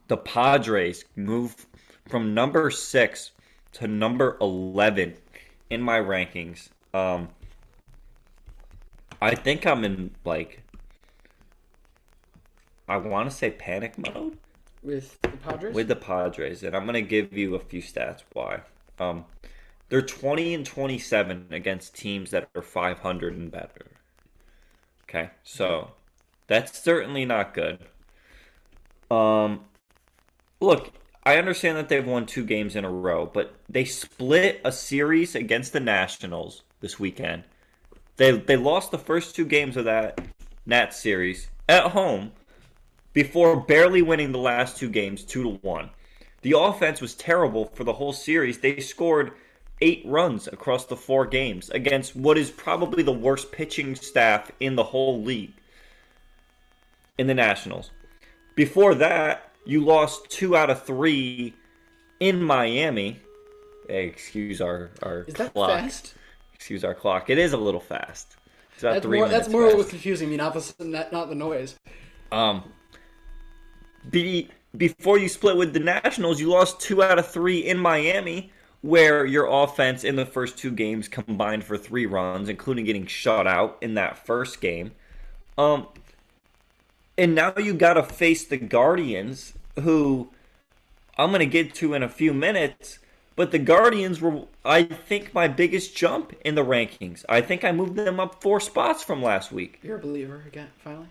[0.07, 1.67] the Padres move
[2.07, 3.31] from number six
[3.73, 5.15] to number 11
[5.69, 6.69] in my rankings.
[6.93, 7.29] Um,
[9.21, 10.61] I think I'm in like
[12.87, 14.37] I want to say panic mode
[14.81, 15.73] With the Padres?
[15.73, 18.61] with the Padres, and I'm gonna give you a few stats why.
[18.99, 19.25] Um,
[19.89, 23.91] they're 20 and 27 against teams that are 500 and better.
[25.03, 25.91] Okay, so
[26.47, 27.79] that's certainly not good.
[29.11, 29.65] Um,
[30.59, 30.91] look,
[31.23, 35.35] I understand that they've won two games in a row, but they split a series
[35.35, 37.43] against the Nationals this weekend.
[38.17, 40.19] They they lost the first two games of that
[40.65, 42.31] Nats series at home
[43.13, 45.89] before barely winning the last two games two to one.
[46.41, 48.59] The offense was terrible for the whole series.
[48.59, 49.31] They scored
[49.83, 54.77] eight runs across the four games against what is probably the worst pitching staff in
[54.77, 55.53] the whole league
[57.17, 57.91] in the Nationals.
[58.55, 61.53] Before that, you lost two out of three
[62.21, 63.19] in Miami.
[63.89, 65.69] Hey, excuse our, our Is that clock.
[65.69, 66.13] fast?
[66.53, 67.29] Excuse our clock.
[67.29, 68.37] It is a little fast.
[68.73, 71.27] It's about That's three more, that's more what was confusing me, not the not, not
[71.27, 71.75] the noise.
[72.31, 72.63] Um,
[74.09, 78.51] be, before you split with the Nationals, you lost two out of three in Miami,
[78.83, 83.47] where your offense in the first two games combined for three runs, including getting shut
[83.47, 84.91] out in that first game.
[85.57, 85.87] Um,
[87.17, 90.29] and now you got to face the Guardians, who
[91.17, 92.99] I'm going to get to in a few minutes.
[93.37, 97.23] But the Guardians were, I think, my biggest jump in the rankings.
[97.29, 99.79] I think I moved them up four spots from last week.
[99.81, 101.07] You're a believer again, finally.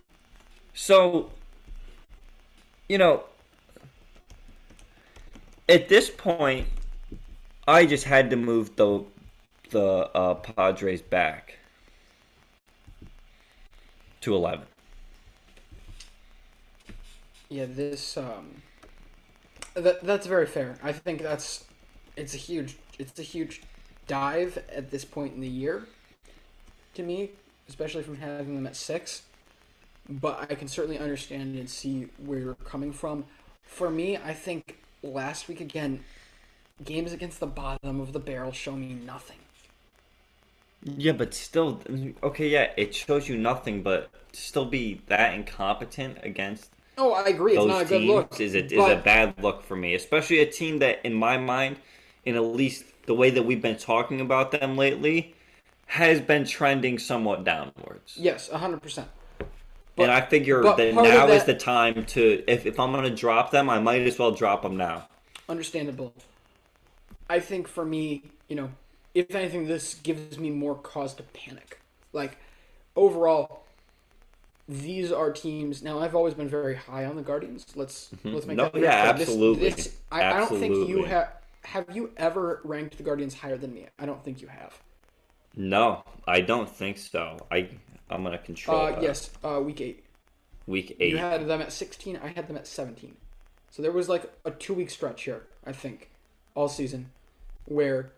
[0.74, 1.30] So,
[2.86, 3.24] you know,
[5.70, 6.66] at this point,
[7.66, 9.04] I just had to move the
[9.70, 11.58] the uh, Padres back
[14.20, 14.66] to eleven.
[17.48, 18.62] Yeah, this um,
[19.74, 20.76] that that's very fair.
[20.82, 21.64] I think that's
[22.16, 23.62] it's a huge it's a huge
[24.06, 25.86] dive at this point in the year
[26.94, 27.30] to me
[27.68, 29.22] especially from having them at six.
[30.08, 33.24] But I can certainly understand and see where you're coming from.
[33.62, 36.04] For me, I think last week again,
[36.84, 39.38] games against the bottom of the barrel show me nothing.
[40.84, 41.80] Yeah, but still,
[42.22, 47.56] okay, yeah, it shows you nothing, but still be that incompetent against Oh, I agree.
[47.56, 48.40] It's not a good look.
[48.40, 51.76] is is but- a bad look for me, especially a team that, in my mind,
[52.24, 55.34] in at least the way that we've been talking about them lately,
[55.86, 58.16] has been trending somewhat downwards.
[58.16, 59.08] Yes, hundred percent.
[59.98, 63.50] and I figure that now is the time to, if, if I'm going to drop
[63.50, 65.08] them, I might as well drop them now.
[65.48, 66.14] Understandable.
[67.32, 68.70] I think for me, you know,
[69.14, 71.80] if anything, this gives me more cause to panic.
[72.12, 72.36] Like,
[72.94, 73.64] overall,
[74.68, 75.82] these are teams.
[75.82, 77.64] Now, I've always been very high on the Guardians.
[77.74, 79.12] Let's let's make No, that very yeah, clear.
[79.14, 79.70] This- absolutely.
[79.70, 81.32] This, I, I don't think you have.
[81.64, 83.86] Have you ever ranked the Guardians higher than me?
[83.98, 84.78] I don't think you have.
[85.56, 87.38] No, I don't think so.
[87.50, 87.70] I
[88.10, 89.02] I'm to control Uh, that.
[89.02, 90.04] yes, uh, week eight.
[90.66, 91.12] Week eight.
[91.12, 92.18] You had them at 16.
[92.22, 93.16] I had them at 17.
[93.70, 96.10] So there was like a two week stretch here, I think,
[96.54, 97.10] all season,
[97.66, 98.12] where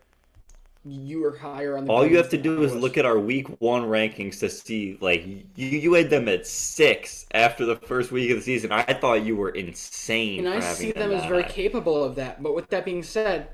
[0.85, 1.91] you were higher on the.
[1.91, 2.81] All you have to do is was.
[2.81, 7.25] look at our week one rankings to see, like, you, you had them at six
[7.33, 8.71] after the first week of the season.
[8.71, 10.45] I thought you were insane.
[10.45, 11.49] And I see them as very high.
[11.49, 12.43] capable of that.
[12.43, 13.49] But with that being said,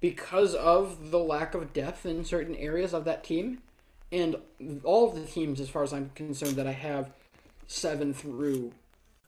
[0.00, 3.62] because of the lack of depth in certain areas of that team,
[4.10, 4.36] and
[4.82, 7.10] all of the teams, as far as I'm concerned, that I have
[7.66, 8.72] seven through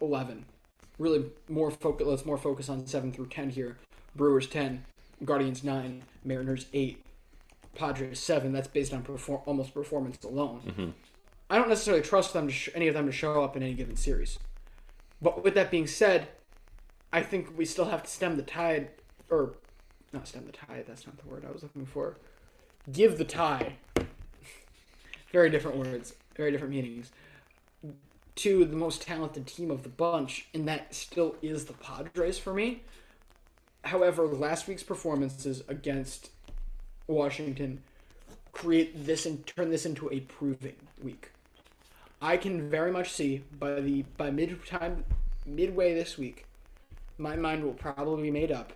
[0.00, 0.44] 11.
[0.98, 2.06] Really more focus.
[2.06, 3.78] Let's more focus on 7 through 10 here.
[4.16, 4.84] Brewers 10,
[5.24, 7.04] Guardians 9, Mariners 8,
[7.74, 8.52] Padres 7.
[8.52, 10.62] That's based on perform- almost performance alone.
[10.66, 10.90] Mm-hmm.
[11.50, 13.74] I don't necessarily trust them to sh- any of them to show up in any
[13.74, 14.38] given series.
[15.22, 16.28] But with that being said,
[17.12, 18.90] I think we still have to stem the tide,
[19.30, 19.54] or
[20.12, 20.84] not stem the tide.
[20.86, 22.16] That's not the word I was looking for.
[22.92, 23.76] Give the tie.
[25.32, 27.10] very different words, very different meanings.
[28.38, 32.54] To the most talented team of the bunch, and that still is the Padres for
[32.54, 32.82] me.
[33.82, 36.30] However, last week's performances against
[37.08, 37.82] Washington
[38.52, 41.32] create this and turn this into a proving week.
[42.22, 45.04] I can very much see by the by mid time
[45.44, 46.46] midway this week,
[47.18, 48.72] my mind will probably be made up,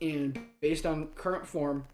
[0.00, 1.86] and based on current form,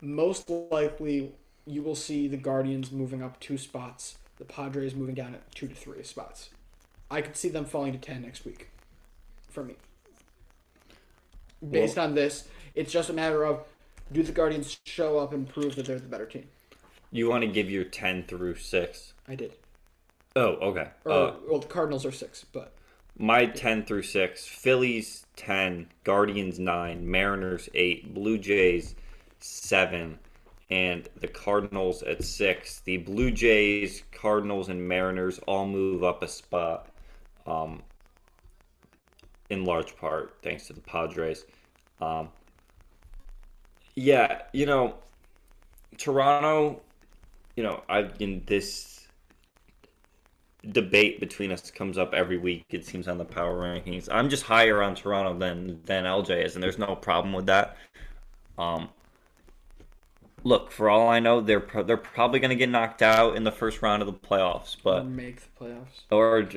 [0.00, 1.32] most likely
[1.64, 5.68] you will see the Guardians moving up two spots, the Padres moving down at two
[5.68, 6.50] to three spots.
[7.10, 8.70] I could see them falling to ten next week,
[9.48, 9.76] for me.
[11.70, 13.64] Based on this, it's just a matter of
[14.10, 16.48] do the Guardians show up and prove that they're the better team?
[17.12, 19.12] You want to give your 10 through 6?
[19.28, 19.52] I did.
[20.34, 20.88] Oh, okay.
[21.04, 22.72] Or, Uh, well, the Cardinals are six, but
[23.18, 28.94] my 10 through 6 Phillies 10, Guardians 9, Mariners 8, Blue Jays
[29.40, 30.18] 7,
[30.70, 32.80] and the Cardinals at 6.
[32.80, 36.88] The Blue Jays, Cardinals, and Mariners all move up a spot,
[37.46, 37.82] um,
[39.48, 41.44] in large part thanks to the Padres.
[42.00, 42.28] Um,
[43.96, 44.94] yeah, you know,
[45.98, 46.80] Toronto,
[47.56, 49.08] you know, I've in this
[50.72, 52.64] debate between us comes up every week.
[52.70, 54.08] It seems on the power rankings.
[54.10, 57.76] I'm just higher on Toronto than than LJ is, and there's no problem with that.
[58.56, 58.90] Um,
[60.44, 63.44] look, for all I know, they're pro- they're probably going to get knocked out in
[63.44, 66.02] the first round of the playoffs, but make the playoffs.
[66.10, 66.48] or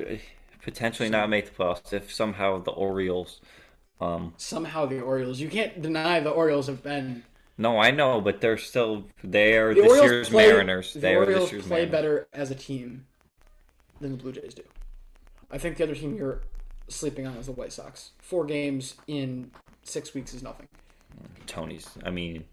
[0.61, 3.41] potentially not make the playoffs if somehow the Orioles.
[4.01, 5.39] Um, Somehow the Orioles.
[5.39, 7.23] You can't deny the Orioles have been.
[7.57, 10.93] no, I know, but they're still they are The this Orioles year's play, Mariners.
[10.93, 11.91] The They are Orioles this year's play Mariners.
[11.91, 13.05] better as a team
[14.01, 14.63] than the Blue Jays do.
[15.51, 16.41] I think the other team you're
[16.89, 18.11] sleeping on is the White Sox.
[18.19, 19.51] Four games in
[19.83, 20.67] six weeks is nothing.
[21.45, 21.87] Tony's.
[22.03, 22.43] I mean,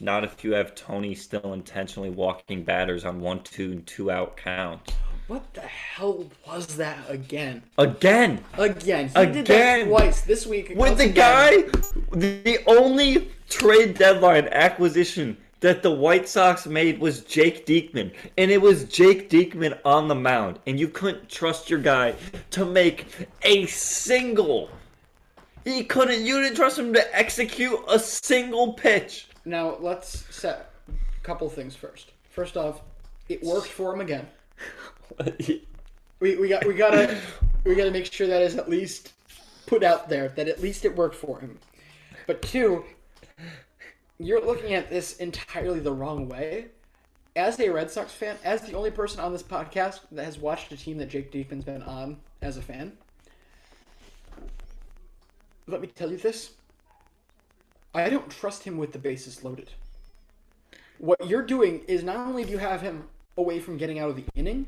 [0.00, 4.36] Not if you have Tony still intentionally walking batters on one, two, and two out
[4.36, 4.92] counts.
[5.26, 7.62] What the hell was that again?
[7.78, 8.44] Again.
[8.58, 9.08] Again.
[9.08, 9.88] He did that Again.
[9.88, 10.72] twice this week.
[10.76, 11.70] With the again.
[11.70, 11.80] guy,
[12.12, 18.12] the only trade deadline acquisition that the White Sox made was Jake Diekman.
[18.36, 20.58] And it was Jake Diekman on the mound.
[20.66, 22.16] And you couldn't trust your guy
[22.50, 23.06] to make
[23.44, 24.68] a single.
[25.64, 29.28] He couldn't, you didn't trust him to execute a single pitch.
[29.44, 32.12] Now let's set a couple things first.
[32.30, 32.80] First off,
[33.28, 34.26] it worked for him again.
[36.20, 37.20] We, we got we gotta
[37.64, 39.12] we gotta make sure that is at least
[39.66, 41.58] put out there that at least it worked for him.
[42.26, 42.84] But two,
[44.18, 46.68] you're looking at this entirely the wrong way.
[47.36, 50.70] As a Red Sox fan, as the only person on this podcast that has watched
[50.72, 52.96] a team that Jake Diekman's been on as a fan,
[55.66, 56.52] let me tell you this.
[57.94, 59.70] I don't trust him with the bases loaded.
[60.98, 63.04] What you're doing is not only do you have him
[63.36, 64.66] away from getting out of the inning,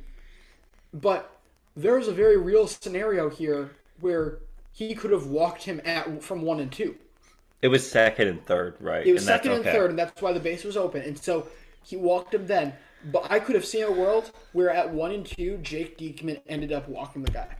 [0.93, 1.39] but
[1.77, 3.71] there's a very real scenario here
[4.01, 4.39] where
[4.73, 6.97] he could have walked him at from one and two.
[7.63, 9.07] It was second and third, right?
[9.07, 9.73] It was And second and okay.
[9.73, 11.03] third, and that's why the base was open.
[11.03, 11.49] And so
[11.83, 12.75] he walked him then.
[13.13, 16.73] But I could have seen a world where at one and two, Jake Diekman ended
[16.73, 17.57] up walking the guy.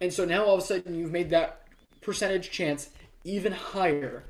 [0.00, 1.62] And so now all of a sudden you've made that
[2.00, 2.90] percentage chance
[3.24, 4.24] even higher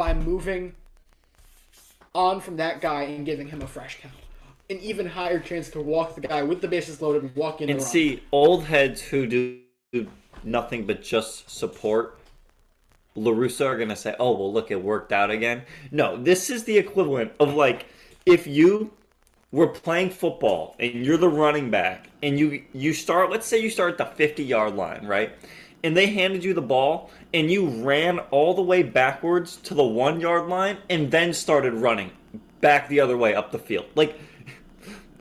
[0.00, 0.72] by moving
[2.14, 4.14] on from that guy and giving him a fresh count.
[4.70, 7.66] An even higher chance to walk the guy with the bases loaded and walk in
[7.66, 7.86] the And run.
[7.86, 9.60] see, old heads who do
[10.42, 12.18] nothing but just support
[13.14, 15.64] La Russa are going to say, oh, well, look, it worked out again.
[15.90, 17.84] No, this is the equivalent of like
[18.24, 18.92] if you
[19.52, 23.68] were playing football and you're the running back and you you start let's say you
[23.68, 25.32] start at the 50 yard line right
[25.82, 29.84] and they handed you the ball and you ran all the way backwards to the
[29.84, 32.10] one yard line and then started running
[32.60, 34.18] back the other way up the field like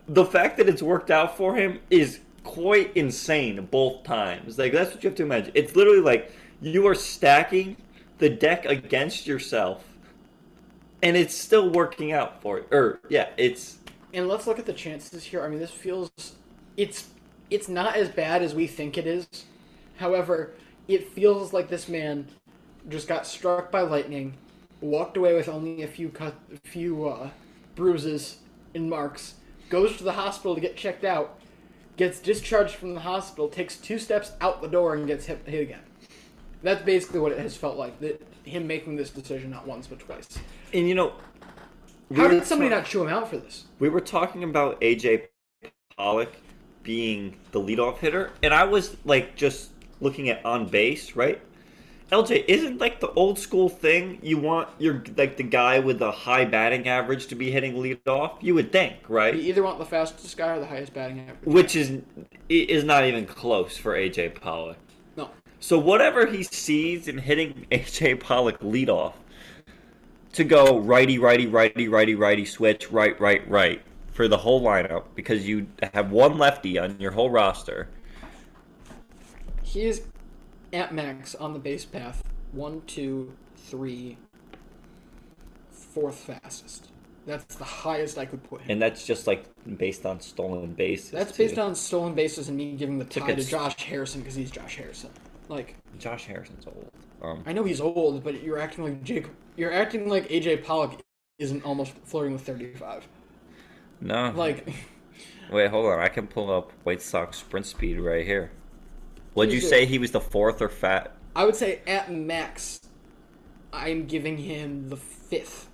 [0.09, 4.57] the fact that it's worked out for him is quite insane both times.
[4.57, 5.51] Like that's what you have to imagine.
[5.53, 6.31] It's literally like
[6.61, 7.77] you are stacking
[8.17, 9.85] the deck against yourself,
[11.03, 12.65] and it's still working out for you.
[12.71, 13.77] Or yeah, it's
[14.13, 15.43] And let's look at the chances here.
[15.43, 16.11] I mean, this feels
[16.75, 17.09] it's
[17.51, 19.27] it's not as bad as we think it is.
[19.99, 20.53] However,
[20.87, 22.27] it feels like this man
[22.87, 24.33] just got struck by lightning,
[24.79, 27.29] walked away with only a few cut, a few uh,
[27.75, 28.37] bruises
[28.73, 29.35] and marks,
[29.69, 31.37] goes to the hospital to get checked out,
[31.97, 35.63] gets discharged from the hospital, takes two steps out the door, and gets hit, hit
[35.63, 35.81] again.
[36.63, 37.99] That's basically what it has felt like.
[37.99, 40.39] That him making this decision not once but twice.
[40.73, 41.09] and you know.
[41.09, 43.65] How we were did somebody not chew him out for this?
[43.79, 45.27] We were talking about AJ
[45.97, 46.33] Pollock
[46.83, 49.71] being the leadoff hitter, and I was like just
[50.01, 51.41] looking at on base, right?
[52.11, 56.11] LJ, isn't like the old school thing you want your like the guy with the
[56.11, 58.41] high batting average to be hitting leadoff?
[58.41, 59.35] You would think, right?
[59.35, 61.37] You either want the fastest guy or the highest batting average.
[61.43, 62.01] Which is
[62.49, 64.77] is not even close for AJ Pollock.
[65.15, 65.29] No.
[65.59, 69.13] So whatever he sees in hitting AJ Pollock leadoff
[70.33, 73.81] to go righty, righty, righty, righty, righty, switch, right, right, right
[74.11, 77.87] for the whole lineup because you have one lefty on your whole roster.
[79.69, 80.01] He is
[80.73, 82.23] at max on the base path.
[82.53, 84.17] One, two, three,
[85.69, 86.89] fourth fastest.
[87.27, 88.71] That's the highest I could put him.
[88.71, 89.45] And that's just like
[89.77, 91.11] based on stolen bases.
[91.11, 91.43] That's too.
[91.43, 94.75] based on stolen bases and me giving the tie to Josh Harrison because he's Josh
[94.75, 95.11] Harrison.
[95.49, 96.89] Like Josh Harrison's old.
[97.21, 99.27] Um, I know he's old, but you're acting like Jake.
[99.55, 100.99] You're acting like AJ Pollock
[101.37, 103.07] isn't almost flirting with 35.
[104.01, 104.33] no.
[104.35, 104.67] Like
[105.51, 105.99] Wait, hold on.
[105.99, 108.49] I can pull up White Sox sprint speed right here.
[109.35, 109.67] Would you do.
[109.67, 111.11] say he was the fourth or fat?
[111.35, 112.81] I would say at max,
[113.71, 115.67] I'm giving him the fifth.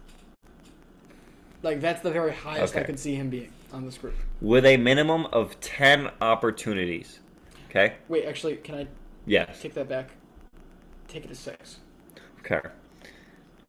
[1.64, 2.86] Like that's the very highest I Okay.
[2.88, 4.14] could see him being on this group.
[4.42, 7.20] With a minimum of 10 opportunities.
[7.70, 7.96] Okay?
[8.08, 8.88] Wait, actually, can I
[9.26, 9.62] Yes.
[9.62, 10.12] take that back?
[11.08, 11.78] Take it to six.
[12.40, 12.62] Okay.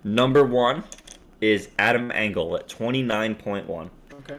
[0.04, 0.84] Number one
[1.40, 3.90] is Adam Engel at 29.1.
[4.14, 4.38] Okay,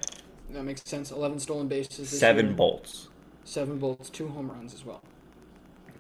[0.52, 1.12] that makes sense.
[1.12, 2.10] Eleven stolen bases.
[2.10, 2.56] Seven year.
[2.56, 3.08] bolts.
[3.44, 5.02] Seven bolts, two home runs as well.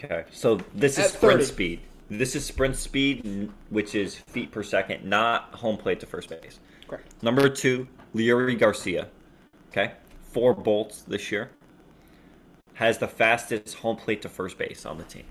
[0.04, 0.26] Okay.
[0.32, 1.44] So this is sprint 30.
[1.46, 1.80] speed.
[2.10, 6.60] This is sprint speed, which is feet per second, not home plate to first base.
[6.88, 7.22] Correct.
[7.22, 9.10] Number two, Leury Garcia.
[9.70, 9.94] Okay.
[10.32, 11.52] Four bolts this year.
[12.76, 15.24] Has the fastest home plate to first base on the team.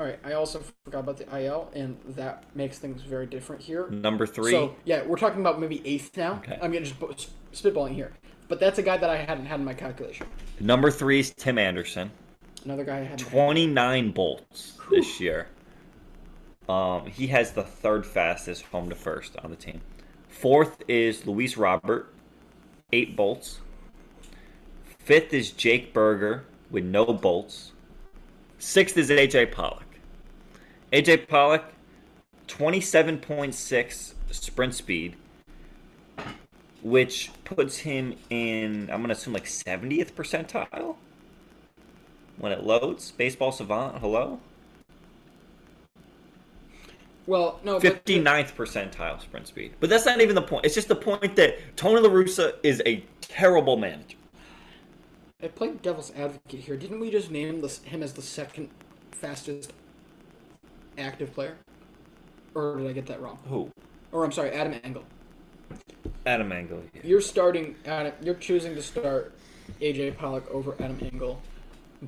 [0.00, 0.18] All right.
[0.24, 3.88] I also forgot about the IL, and that makes things very different here.
[3.88, 4.50] Number three.
[4.50, 6.34] So yeah, we're talking about maybe eighth now.
[6.44, 6.58] Okay.
[6.60, 8.12] I'm getting just spitballing here,
[8.48, 10.26] but that's a guy that I hadn't had in my calculation.
[10.60, 12.10] Number three is Tim Anderson.
[12.64, 13.18] Another guy had.
[13.18, 15.48] 29 bolts this year.
[16.68, 19.80] Um, he has the third fastest home to first on the team.
[20.28, 22.12] Fourth is Luis Robert,
[22.92, 23.60] eight bolts.
[25.00, 27.72] Fifth is Jake Burger with no bolts.
[28.58, 29.86] Sixth is AJ Pollock.
[30.92, 31.64] AJ Pollock,
[32.46, 35.16] 27.6 sprint speed,
[36.82, 40.96] which puts him in, I'm going to assume like 70th percentile
[42.38, 43.10] when it loads.
[43.12, 44.40] Baseball Savant, hello?
[47.26, 49.74] Well, no, but 59th percentile sprint speed.
[49.78, 50.64] But that's not even the point.
[50.64, 54.16] It's just the point that Tony La Russa is a terrible manager.
[55.42, 56.76] I played devil's advocate here.
[56.76, 58.70] Didn't we just name this, him as the second
[59.12, 59.72] fastest
[60.98, 61.56] active player?
[62.54, 63.38] Or did I get that wrong?
[63.48, 63.70] Who?
[64.10, 65.04] Or I'm sorry, Adam Engel.
[66.26, 66.82] Adam Engel.
[66.94, 67.00] yeah.
[67.04, 68.12] You're starting Adam.
[68.22, 69.34] You're choosing to start
[69.80, 71.40] AJ Pollock over Adam Engel,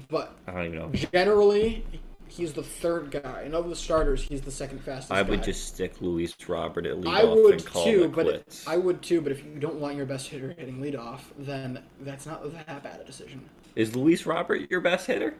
[0.08, 0.90] but I don't even know.
[1.12, 1.84] generally
[2.28, 5.12] he's the third guy, and of the starters, he's the second fastest.
[5.12, 5.46] I would guy.
[5.46, 8.66] just stick Luis Robert at leadoff I would and call too, it but quits.
[8.66, 9.20] I would too.
[9.20, 13.00] But if you don't want your best hitter hitting leadoff, then that's not that bad
[13.00, 13.48] a decision.
[13.76, 15.34] Is Luis Robert your best hitter?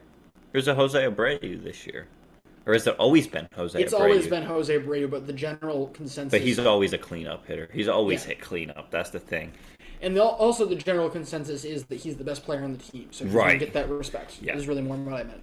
[0.53, 2.07] Or is it Jose Abreu this year?
[2.65, 3.99] Or has it always been Jose it's Abreu?
[3.99, 6.31] always been Jose Abreu, but the general consensus.
[6.31, 7.69] But he's always a cleanup hitter.
[7.73, 8.29] He's always Yeah.
[8.29, 8.89] hit cleanup.
[8.89, 9.51] That's the thing.
[10.01, 13.07] And the, also the general consensus is that he's the best player on the team,
[13.11, 13.47] so he's Right.
[13.47, 14.39] gonna get that respect.
[14.41, 14.55] Yeah.
[14.55, 15.41] is really more what I meant.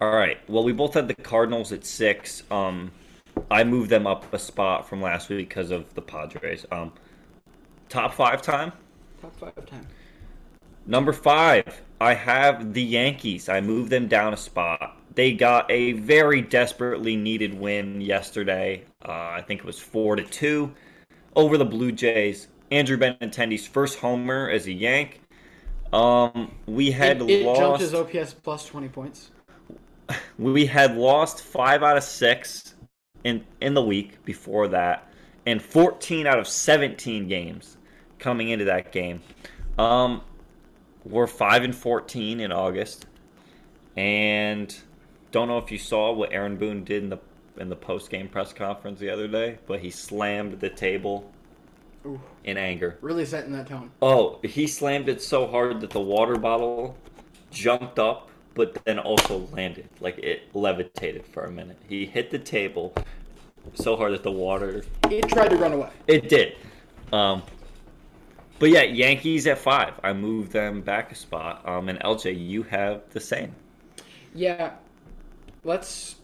[0.00, 0.38] All right.
[0.48, 2.42] Well, we both had the Cardinals at six.
[2.50, 2.90] Um,
[3.50, 6.66] I moved them up a spot from last week because of the Padres.
[6.70, 6.92] Um,
[7.88, 8.72] top five time.
[9.22, 9.86] Top five time.
[10.86, 13.48] Number five, I have the Yankees.
[13.48, 14.98] I moved them down a spot.
[15.14, 18.82] They got a very desperately needed win yesterday.
[19.02, 20.72] Uh, I think it was four to two
[21.36, 22.48] over the Blue Jays.
[22.70, 25.20] Andrew Benintendi's first homer as a Yank.
[25.92, 27.82] Um, we had it, it jumped lost.
[27.82, 29.30] his OPS plus twenty points.
[30.38, 32.74] we had lost five out of six
[33.22, 35.08] in in the week before that,
[35.46, 37.76] and 14 out of 17 games
[38.18, 39.20] coming into that game.
[39.78, 40.22] Um,
[41.04, 43.06] we're five and 14 in August,
[43.96, 44.74] and
[45.30, 47.18] don't know if you saw what Aaron Boone did in the
[47.56, 51.32] in the post game press conference the other day, but he slammed the table
[52.06, 52.20] Ooh.
[52.44, 52.98] in anger.
[53.00, 53.90] Really setting that tone.
[54.02, 56.96] Oh, he slammed it so hard that the water bottle
[57.50, 59.88] jumped up, but then also landed.
[60.00, 61.78] Like it levitated for a minute.
[61.88, 62.94] He hit the table
[63.74, 64.84] so hard that the water.
[65.10, 65.90] It tried to run away.
[66.06, 66.56] It did.
[67.12, 67.42] Um,
[68.58, 69.94] but yeah, Yankees at five.
[70.02, 71.66] I moved them back a spot.
[71.66, 73.54] Um, and LJ, you have the same.
[74.34, 74.72] Yeah,
[75.62, 76.16] let's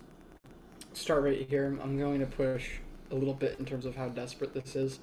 [0.93, 1.79] start right here.
[1.83, 2.69] I'm going to push
[3.11, 5.01] a little bit in terms of how desperate this is.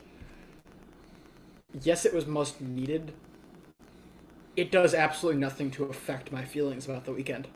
[1.82, 3.14] Yes, it was most needed.
[4.56, 7.48] It does absolutely nothing to affect my feelings about the weekend.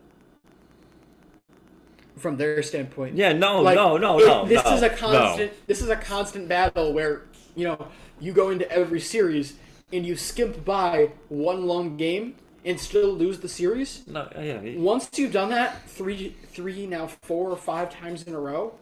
[2.16, 3.16] From their standpoint.
[3.16, 4.96] Yeah, no, no, no, no, This no, is a no.
[4.96, 5.66] constant.
[5.66, 7.22] This is a constant battle where
[7.56, 7.88] you know
[8.20, 9.54] you go into every series
[9.92, 14.06] and you skimp by one long game and still lose the series.
[14.06, 14.60] No, yeah.
[14.76, 18.74] Once you've done that three, three now four or five times in a row,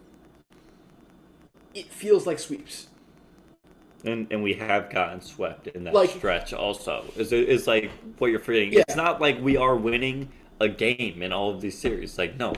[1.74, 2.88] it feels like sweeps.
[4.04, 7.04] And, and we have gotten swept in that Like- stretch also.
[7.16, 8.72] Is it is like what you're forgetting.
[8.72, 8.80] Yeah.
[8.80, 10.30] It's not like we are winning
[10.60, 12.16] a game in all of these series.
[12.18, 12.54] Like no.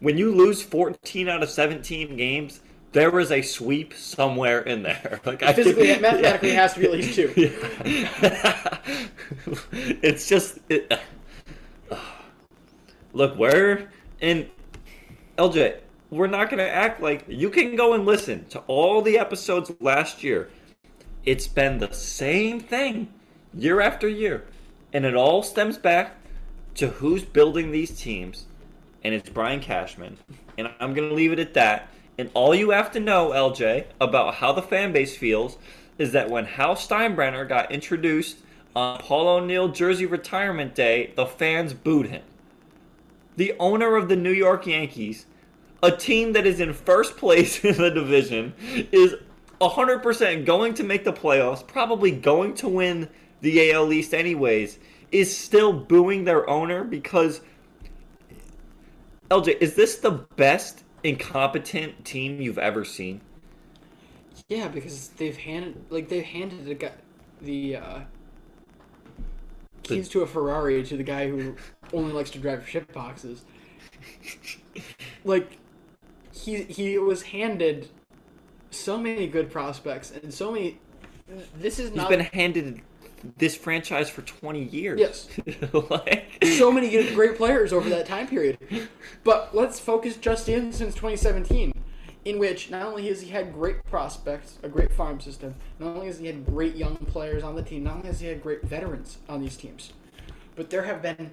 [0.00, 2.60] When you lose 14 out of 17 games,
[2.92, 5.20] there was a sweep somewhere in there.
[5.26, 6.54] Like I Physically, think- mathematically, yeah.
[6.62, 7.32] has to be at least two.
[10.02, 10.90] it's just it,
[11.90, 11.96] uh,
[13.12, 13.88] look we're
[14.20, 14.48] in
[15.38, 15.76] lj
[16.10, 19.70] we're not going to act like you can go and listen to all the episodes
[19.80, 20.48] last year
[21.24, 23.12] it's been the same thing
[23.54, 24.44] year after year
[24.92, 26.16] and it all stems back
[26.74, 28.46] to who's building these teams
[29.02, 30.16] and it's brian cashman
[30.56, 33.84] and i'm going to leave it at that and all you have to know lj
[34.00, 35.58] about how the fan base feels
[35.98, 38.38] is that when hal steinbrenner got introduced
[38.74, 42.22] on Paul O'Neill jersey retirement day, the fans booed him.
[43.36, 45.26] The owner of the New York Yankees,
[45.82, 48.54] a team that is in first place in the division,
[48.92, 49.14] is
[49.60, 53.08] 100% going to make the playoffs, probably going to win
[53.40, 54.78] the AL East anyways,
[55.12, 57.40] is still booing their owner because
[59.30, 63.20] LJ, is this the best incompetent team you've ever seen?
[64.48, 66.92] Yeah, because they've handed like they've handed the guy
[67.40, 68.00] the uh,
[69.82, 71.54] keys to a Ferrari to the guy who
[71.92, 73.44] only likes to drive ship boxes.
[75.22, 75.58] Like
[76.32, 77.90] he he was handed
[78.70, 80.78] so many good prospects and so many.
[81.56, 82.82] This is He's not been handed
[83.36, 84.98] this franchise for 20 years.
[84.98, 85.28] Yes.
[85.90, 88.58] like, so many great players over that time period.
[89.24, 91.72] But let's focus just in since 2017.
[92.24, 96.06] in which not only has he had great prospects, a great farm system, not only
[96.06, 98.62] has he had great young players on the team, not only has he had great
[98.62, 99.92] veterans on these teams,
[100.56, 101.30] but there have been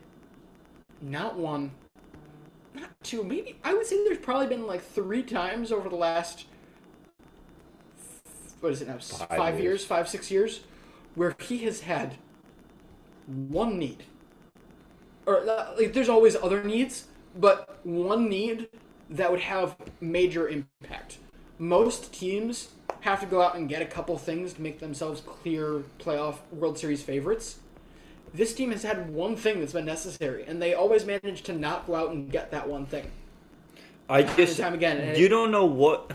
[1.01, 1.71] not one,
[2.73, 6.45] not two, maybe I would say there's probably been like three times over the last
[8.59, 8.97] what is it now?
[8.97, 9.63] Five, five years.
[9.63, 10.61] years, five six years,
[11.15, 12.15] where he has had
[13.25, 14.03] one need,
[15.25, 17.05] or uh, like there's always other needs,
[17.35, 18.69] but one need
[19.09, 21.17] that would have major impact.
[21.59, 22.69] Most teams
[23.01, 26.77] have to go out and get a couple things to make themselves clear playoff World
[26.77, 27.59] Series favorites.
[28.33, 31.87] This team has had one thing that's been necessary, and they always manage to not
[31.87, 33.09] go out and get that one thing.
[34.09, 35.17] I just time again.
[35.17, 36.11] You it, don't know what.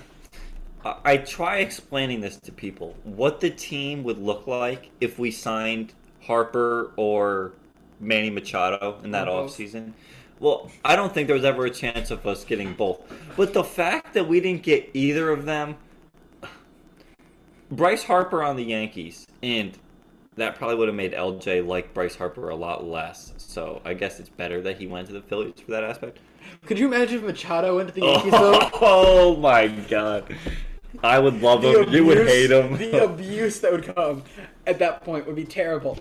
[0.84, 5.92] I try explaining this to people what the team would look like if we signed
[6.22, 7.52] Harper or
[8.00, 9.92] Manny Machado in that offseason.
[10.40, 13.00] Well, I don't think there was ever a chance of us getting both.
[13.36, 15.76] But the fact that we didn't get either of them,
[17.70, 19.78] Bryce Harper on the Yankees, and
[20.34, 23.32] that probably would have made LJ like Bryce Harper a lot less.
[23.36, 26.18] So I guess it's better that he went to the Phillies for that aspect.
[26.66, 28.32] Could you imagine if Machado went to the Yankees?
[28.34, 30.34] Oh, oh my god.
[31.02, 31.82] I would love him.
[31.82, 32.76] Abuse, you would hate him.
[32.76, 34.22] the abuse that would come
[34.66, 35.98] at that point would be terrible.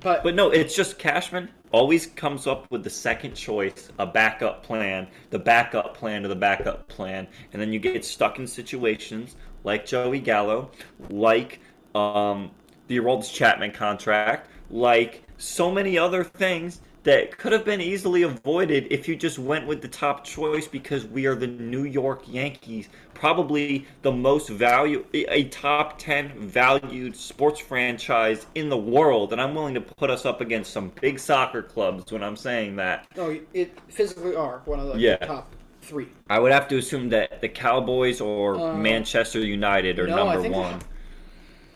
[0.00, 4.62] But but no, it's just Cashman always comes up with the second choice, a backup
[4.62, 9.36] plan, the backup plan to the backup plan, and then you get stuck in situations
[9.64, 10.70] like Joey Gallo,
[11.08, 11.60] like
[11.94, 12.50] um,
[12.88, 18.86] the Aroldis Chapman contract, like so many other things that could have been easily avoided
[18.90, 22.88] if you just went with the top choice because we are the New York Yankees,
[23.14, 29.54] probably the most value a top 10 valued sports franchise in the world and I'm
[29.54, 33.06] willing to put us up against some big soccer clubs when I'm saying that.
[33.16, 35.16] No, it physically are one of the yeah.
[35.16, 35.50] top
[35.82, 36.06] 3.
[36.30, 40.48] I would have to assume that the Cowboys or uh, Manchester United are no, number
[40.48, 40.80] 1.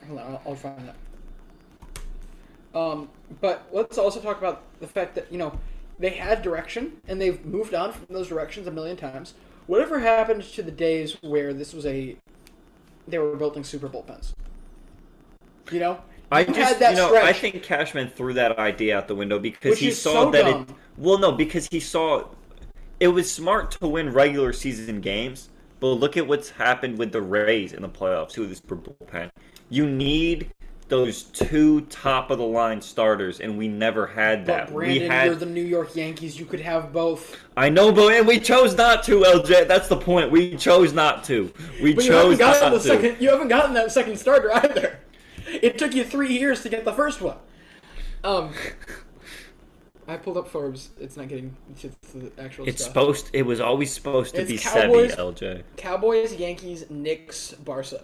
[0.06, 0.96] Hold on, I'll, I'll find that.
[2.78, 3.08] Um,
[3.40, 5.58] but let's also talk about the fact that you know
[5.98, 9.34] they had direction and they've moved on from those directions a million times.
[9.66, 12.16] Whatever happened to the days where this was a
[13.08, 14.34] they were building super Bowl pens?
[15.70, 16.00] You know,
[16.30, 17.24] I just had that you know stretch.
[17.24, 20.42] I think Cashman threw that idea out the window because Which he saw so that
[20.42, 20.62] dumb.
[20.62, 20.74] it.
[20.96, 22.28] Well, no, because he saw
[23.00, 25.50] it was smart to win regular season games,
[25.80, 29.30] but look at what's happened with the Rays in the playoffs with this bullpen.
[29.68, 30.52] You need
[30.88, 34.66] those two top of the line starters, and we never had that.
[34.66, 35.26] But Brandon, we had...
[35.26, 36.38] you're the New York Yankees.
[36.38, 37.36] You could have both.
[37.56, 39.66] I know, but and we chose not to, LJ.
[39.66, 40.30] That's the point.
[40.30, 41.52] We chose not to.
[41.82, 42.80] We but chose not to.
[42.80, 45.00] Second, you haven't gotten that second starter either.
[45.46, 47.36] It took you three years to get the first one.
[48.24, 48.52] Um,
[50.08, 50.90] I pulled up Forbes.
[51.00, 52.68] It's not getting to the actual.
[52.68, 52.92] It's stuff.
[52.92, 53.30] supposed.
[53.32, 55.62] It was always supposed to it's be Cowboys, Sevy, LJ.
[55.76, 58.02] Cowboys, Yankees, Knicks, Barca.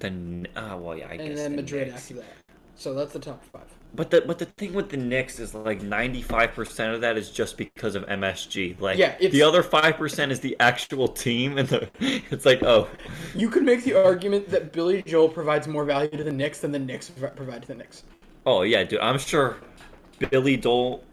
[0.00, 1.28] Then, oh well, yeah, I and guess.
[1.28, 2.02] And then the Madrid Knicks.
[2.02, 2.36] after that.
[2.74, 3.66] So that's the top five.
[3.94, 7.18] But the but the thing with the Knicks is like ninety five percent of that
[7.18, 8.80] is just because of MSG.
[8.80, 11.90] Like yeah, the other five percent is the actual team, and the
[12.30, 12.88] it's like oh.
[13.34, 16.72] You could make the argument that Billy Joel provides more value to the Knicks than
[16.72, 18.04] the Knicks provide to the Knicks.
[18.46, 19.58] Oh yeah, dude, I'm sure
[20.30, 21.04] Billy Dole,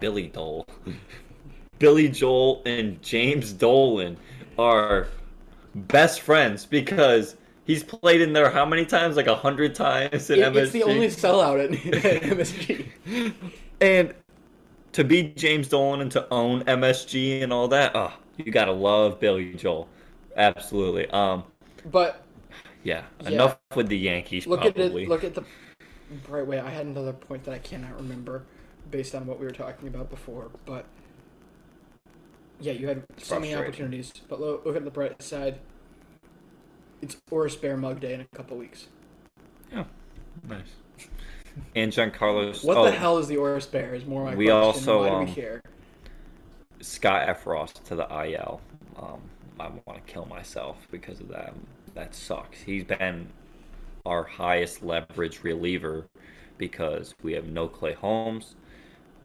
[0.00, 0.66] Billy Dole,
[1.78, 4.18] Billy Joel and James Dolan
[4.58, 5.06] are
[5.74, 7.36] best friends because
[7.68, 9.14] He's played in there how many times?
[9.14, 10.56] Like a hundred times in it, MSG.
[10.56, 11.70] It's the only sellout at,
[12.22, 13.34] MSG.
[13.82, 14.14] and
[14.92, 19.20] to be James Dolan and to own MSG and all that, oh, you gotta love
[19.20, 19.86] Billy Joel.
[20.34, 21.10] Absolutely.
[21.10, 21.44] Um,
[21.84, 22.24] but
[22.84, 23.28] yeah, yeah.
[23.28, 24.46] enough with the Yankees.
[24.46, 24.84] Look probably.
[24.84, 25.08] at it.
[25.10, 25.44] Look at the
[26.26, 26.60] right way.
[26.60, 28.44] I had another point that I cannot remember
[28.90, 30.86] based on what we were talking about before, but
[32.60, 34.10] yeah, you had so many opportunities.
[34.26, 35.58] But look, look at the bright side.
[37.00, 38.86] It's Oris Bear Mug Day in a couple weeks.
[39.72, 39.84] Yeah,
[40.48, 40.62] nice.
[41.74, 42.64] And Giancarlo's.
[42.64, 43.94] What oh, the hell is the Oris Bear?
[43.94, 44.62] Is more my we question.
[44.62, 45.62] Also, Why um, do we um, care?
[46.80, 48.60] Scott Effross to the IL.
[48.96, 49.20] Um,
[49.58, 51.54] I want to kill myself because of that.
[51.94, 52.60] That sucks.
[52.60, 53.28] He's been
[54.06, 56.06] our highest leverage reliever
[56.56, 58.54] because we have no Clay Holmes.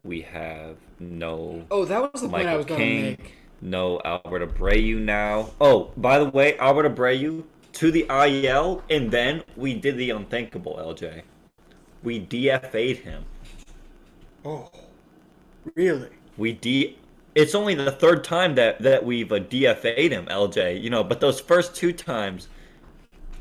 [0.04, 1.66] We have no.
[1.72, 3.34] Oh, that was the Michael point I was going to make.
[3.62, 5.52] No Albert Abreu now.
[5.62, 7.44] Oh, by the way, Albert Abreu
[7.74, 11.24] to the IL, and then we did the unthinkable, LJ.
[12.04, 13.26] We DFA'd him.
[14.46, 14.70] Oh,
[15.76, 16.10] really?
[16.38, 16.98] We D.
[17.36, 20.82] It's only the third time that that we've uh, DFA'd him, LJ.
[20.82, 22.48] You know, but those first two times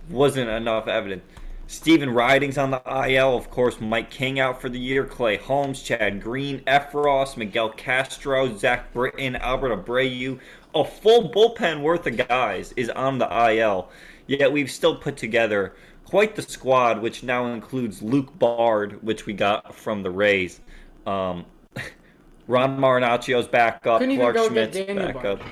[0.09, 1.25] wasn't enough evidence.
[1.67, 3.81] Stephen Ridings on the IL, of course.
[3.81, 5.07] Mike King out for the year.
[5.07, 10.39] Clay Holmes, Chad Green, Effross, Miguel Castro, Zach Britton, Albert Abreu,
[10.75, 13.89] a full bullpen worth of guys is on the IL.
[14.27, 19.33] Yet we've still put together quite the squad, which now includes Luke Bard, which we
[19.33, 20.61] got from the Rays.
[21.07, 21.47] Um,
[22.47, 24.01] Ron Marinaccio's back up.
[24.01, 25.41] Couldn't Clarke Schmidt's get Daniel back Bard.
[25.41, 25.43] up.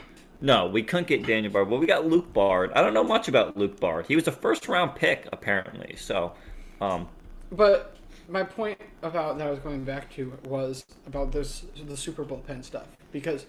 [0.42, 2.72] No, we couldn't get Daniel Bard, but we got Luke Bard.
[2.74, 4.06] I don't know much about Luke Bard.
[4.06, 5.96] He was a first round pick apparently.
[5.96, 6.32] So,
[6.80, 7.08] um,
[7.52, 7.96] But
[8.28, 12.38] my point about that I was going back to was about this the Super Bowl
[12.38, 13.46] pen stuff because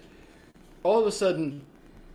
[0.84, 1.62] all of a sudden,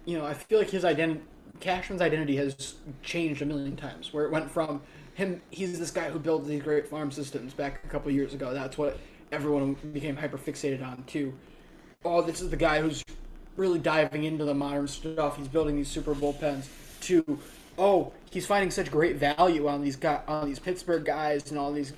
[0.05, 1.23] you know, I feel like his identity,
[1.61, 4.13] Cashman's identity has changed a million times.
[4.13, 4.83] Where it went from
[5.15, 8.53] him, he's this guy who built these great farm systems back a couple years ago.
[8.53, 8.99] That's what
[9.33, 11.05] everyone became hyper fixated on.
[11.09, 11.33] To
[12.05, 13.05] oh, this is the guy who's
[13.57, 15.37] really diving into the modern stuff.
[15.37, 16.41] He's building these Super bullpens.
[16.41, 16.71] pens.
[17.03, 17.39] To
[17.79, 21.73] oh, he's finding such great value on these guy on these Pittsburgh guys and all
[21.73, 21.93] these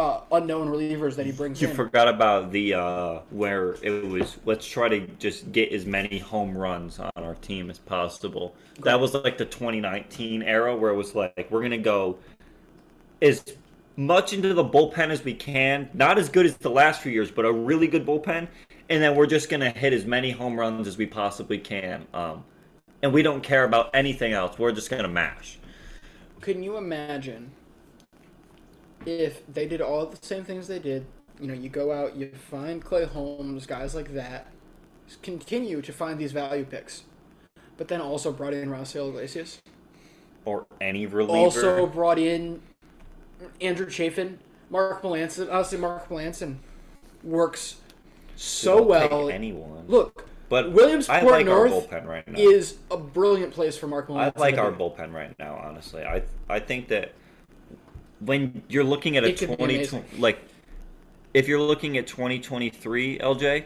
[0.00, 1.76] uh, unknown relievers that he brings You in.
[1.76, 4.38] forgot about the uh, where it was.
[4.46, 8.54] Let's try to just get as many home runs on our team as possible.
[8.82, 12.18] That was like the 2019 era where it was like we're gonna go
[13.20, 13.44] as
[13.96, 15.90] much into the bullpen as we can.
[15.92, 18.48] Not as good as the last few years, but a really good bullpen.
[18.88, 22.06] And then we're just gonna hit as many home runs as we possibly can.
[22.14, 22.44] Um,
[23.02, 24.58] and we don't care about anything else.
[24.58, 25.58] We're just gonna mash.
[26.40, 27.50] Can you imagine
[29.06, 31.06] if they did all the same things they did?
[31.40, 34.48] You know, you go out, you find Clay Holmes, guys like that,
[35.22, 37.04] continue to find these value picks,
[37.78, 39.62] but then also brought in Rafael Iglesias,
[40.44, 41.38] Or any reliever.
[41.38, 42.60] also brought in
[43.60, 44.38] Andrew Chafin,
[44.68, 45.50] Mark Melancon.
[45.50, 46.56] Honestly, Mark Melancon
[47.24, 47.76] works
[48.36, 49.30] so They'll well.
[49.30, 49.84] anyone.
[49.88, 52.38] Look, But Williamsport I like our North bullpen right now.
[52.38, 54.32] is a brilliant place for Mark Melancon.
[54.36, 56.04] I like our bullpen right now, honestly.
[56.04, 57.12] I I think that
[58.20, 60.38] when you're looking at a It could 20 like
[61.32, 63.64] if you're looking at 2023, LJ,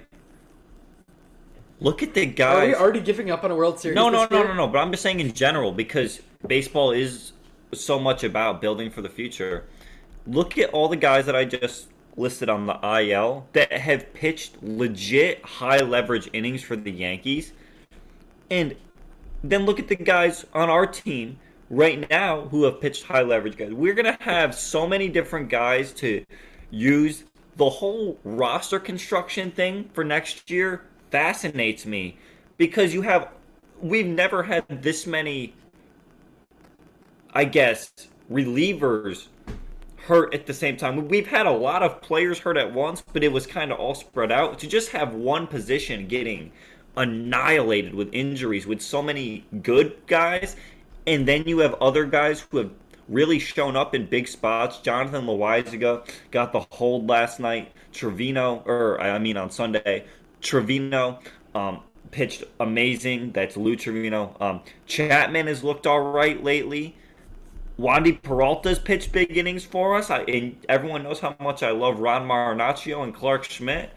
[1.81, 3.95] look at the Are we already giving up on a World Series?
[3.95, 4.69] no, no, no, no, no.
[4.69, 7.33] But I'm just saying in general because baseball is
[7.73, 9.65] so much about building for the future.
[10.27, 14.63] Look at all the guys that I just listed on the IL that have pitched
[14.63, 17.53] legit high leverage innings for the Yankees.
[18.51, 18.77] And
[19.43, 21.39] then look at the guys on our team
[21.71, 23.73] right now who have pitched high leverage guys.
[23.73, 26.25] We're going to have so many different guys to
[26.71, 27.25] use.
[27.57, 32.19] The whole roster construction thing for next year fascinates me
[32.57, 33.29] because you have
[33.81, 35.55] we've never had this many
[37.33, 37.93] I guess
[38.31, 39.27] relievers
[39.97, 41.09] hurt at the same time.
[41.09, 43.95] We've had a lot of players hurt at once, but it was kind of all
[43.95, 44.59] spread out.
[44.61, 46.53] To just have one position getting
[46.97, 50.57] annihilated with injuries with so many good guys,
[51.07, 52.71] and then you have other guys who have
[53.09, 54.79] really shown up in big spots.
[54.79, 57.73] Jonathan Loaisiga got the hold last night.
[57.93, 60.05] Trivino, or I mean on Sunday,
[60.43, 61.21] Trivino
[61.55, 61.81] um,
[62.11, 63.33] pitched amazing.
[63.33, 64.41] That's Lou Trivino.
[64.41, 66.97] Um, Chapman has looked all right lately.
[67.79, 71.99] Wandy Peralta's pitched big innings for us, I, and everyone knows how much I love
[71.99, 73.91] Ron Marinaccio and Clarke Schmidt.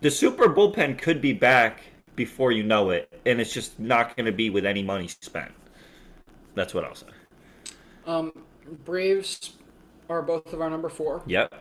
[0.00, 1.80] The super bullpen could be back
[2.16, 5.52] before you know it, and it's just not going to be with any money spent.
[6.54, 7.06] That's what I'll say.
[8.06, 8.32] Um,
[8.84, 9.54] Braves
[10.08, 11.22] are both of our number four.
[11.26, 11.54] Yep.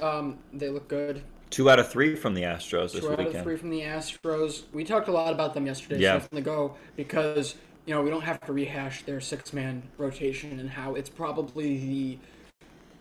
[0.00, 1.22] Um, they look good.
[1.50, 3.36] Two out of three from the Astros this Two out weekend.
[3.36, 4.62] of three from the Astros.
[4.72, 5.98] We talked a lot about them yesterday.
[6.00, 6.14] Yeah.
[6.14, 6.18] Yeah.
[6.20, 7.56] From the go because
[7.86, 12.18] you know we don't have to rehash their six-man rotation and how it's probably the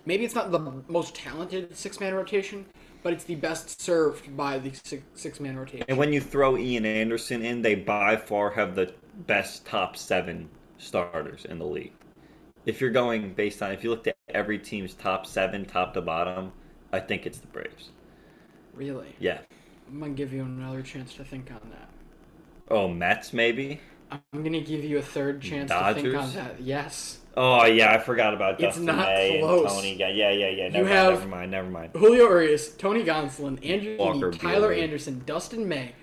[0.05, 2.65] maybe it's not the most talented six-man rotation,
[3.03, 5.85] but it's the best served by the six, six-man rotation.
[5.87, 8.93] And when you throw Ian Anderson in, they by far have the
[9.27, 11.93] best top seven starters in the league.
[12.65, 16.01] If you're going based on, if you looked at every team's top seven, top to
[16.01, 16.51] bottom,
[16.91, 17.91] I think it's the Braves.
[18.73, 19.39] Really, Yeah.
[19.87, 21.89] I'm gonna give you another chance to think on that.
[22.69, 23.81] Oh, Mets maybe?
[24.11, 26.61] I'm gonna give you a third chance to think on that.
[26.61, 27.19] Yes.
[27.41, 29.61] Oh yeah, I forgot about It's Dustin not May close.
[29.61, 29.95] and Tony.
[29.95, 30.67] Yeah, yeah, yeah, yeah.
[30.67, 31.91] Never, mind, have- never mind, never mind.
[31.93, 34.83] Julio Urias, Tony Gonsolin, Andrew Walker Heaney, Tyler Buehler.
[34.83, 35.93] Anderson, Dustin May.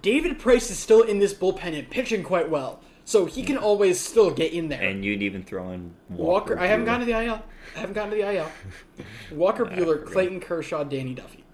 [0.00, 4.00] David Price is still in this bullpen and pitching quite well, so he can always
[4.00, 4.80] still get in there.
[4.80, 6.58] And you'd even throw in Walker, Walker.
[6.58, 7.42] I haven't gotten to the IL.
[7.76, 8.50] I haven't gotten to the IL.
[9.32, 11.44] Walker ah, Buehler, Clayton Kershaw, Danny Duffy.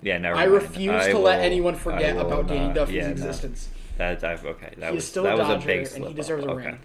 [0.00, 0.52] Yeah, never I mind.
[0.52, 3.10] refuse I to let anyone forget will about Danny Duffy's yeah, no.
[3.12, 3.68] existence.
[3.98, 4.72] That's I've, okay.
[4.78, 6.50] That He was is still that a was Dodger, a big and he deserves up.
[6.50, 6.66] a okay.
[6.68, 6.78] ring.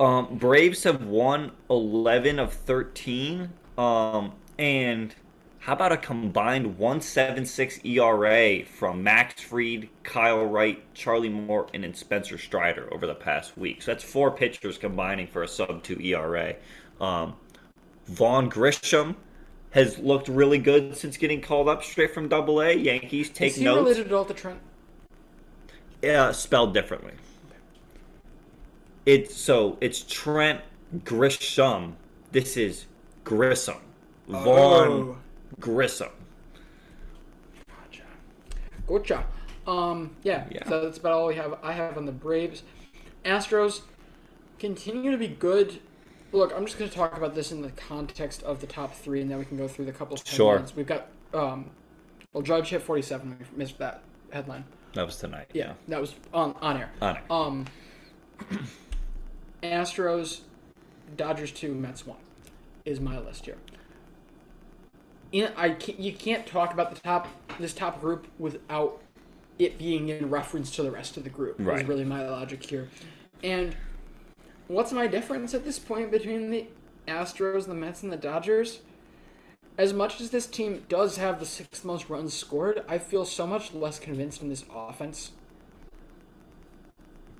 [0.00, 3.50] Um, Braves have won 11 of 13.
[3.76, 5.14] Um, and
[5.60, 12.38] how about a combined 176 ERA from Max Fried, Kyle Wright, Charlie Morton, and Spencer
[12.38, 13.82] Strider over the past week?
[13.82, 16.54] So that's four pitchers combining for a sub 2 ERA.
[17.00, 17.34] Um,
[18.06, 19.16] Vaughn Grissom
[19.70, 22.72] has looked really good since getting called up straight from Double A.
[22.72, 23.80] Yankees take is he notes.
[23.84, 24.60] related at all to Trent?
[26.04, 27.12] uh, spelled differently.
[29.08, 30.60] It's so it's Trent
[30.98, 31.94] Grisham.
[32.30, 32.84] This is
[33.24, 33.78] Grissom.
[34.28, 35.16] Vaughn Oh.
[35.58, 36.10] Grissom.
[38.86, 39.24] Gotcha.
[39.66, 40.68] Um, yeah, Yeah.
[40.68, 41.58] So that's about all we have.
[41.62, 42.64] I have on the Braves.
[43.24, 43.80] Astros
[44.58, 45.80] continue to be good.
[46.32, 49.22] Look, I'm just going to talk about this in the context of the top three,
[49.22, 50.16] and then we can go through the couple.
[50.16, 50.52] Of Sure.
[50.58, 50.76] headlines.
[50.76, 51.06] We've got.
[51.32, 51.70] Um,
[52.34, 53.38] well, Judge hit 47.
[53.38, 54.64] We missed that headline.
[54.92, 55.48] That was tonight.
[55.54, 56.90] Yeah, that was on on air.
[57.00, 57.22] On air.
[57.30, 57.64] Um,
[59.62, 60.40] Astros,
[61.16, 62.18] Dodgers two, Mets one,
[62.84, 63.58] is my list here.
[65.32, 67.28] In, I can't, you can't talk about the top
[67.58, 69.02] this top group without
[69.58, 71.56] it being in reference to the rest of the group.
[71.58, 71.82] Right.
[71.82, 72.88] Is really my logic here.
[73.42, 73.76] And
[74.68, 76.66] what's my difference at this point between the
[77.06, 78.80] Astros, the Mets, and the Dodgers?
[79.76, 83.46] As much as this team does have the sixth most runs scored, I feel so
[83.46, 85.32] much less convinced in this offense.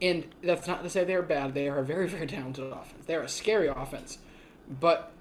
[0.01, 1.55] And that's not to say they're bad.
[1.55, 3.05] They are a very, very talented offense.
[3.07, 4.19] They're a scary offense.
[4.81, 5.13] But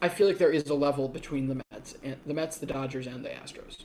[0.00, 3.06] I feel like there is a level between the Mets and the Mets, the Dodgers,
[3.06, 3.84] and the Astros.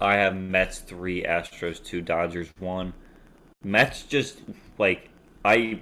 [0.00, 2.92] I have Mets three, Astros two, Dodgers one.
[3.62, 4.40] Mets just
[4.78, 5.08] like
[5.44, 5.80] I.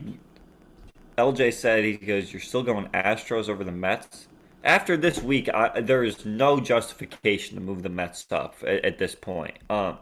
[1.19, 4.29] LJ said he goes, "You're still going Astros over the Mets."
[4.65, 8.99] After this week, I, there is no justification to move the Mets up at, at
[8.99, 9.59] this point.
[9.69, 9.99] Um,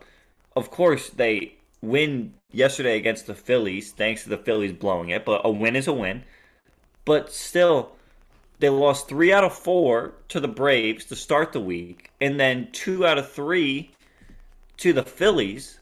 [0.57, 5.24] of course, they win yesterday against the Phillies, thanks to the Phillies blowing it.
[5.24, 6.22] But a win is a win.
[7.05, 7.92] But still,
[8.61, 12.68] they lost three out of four to the Braves to start the week, and then
[12.72, 13.90] two out of three
[14.78, 15.80] to the Phillies.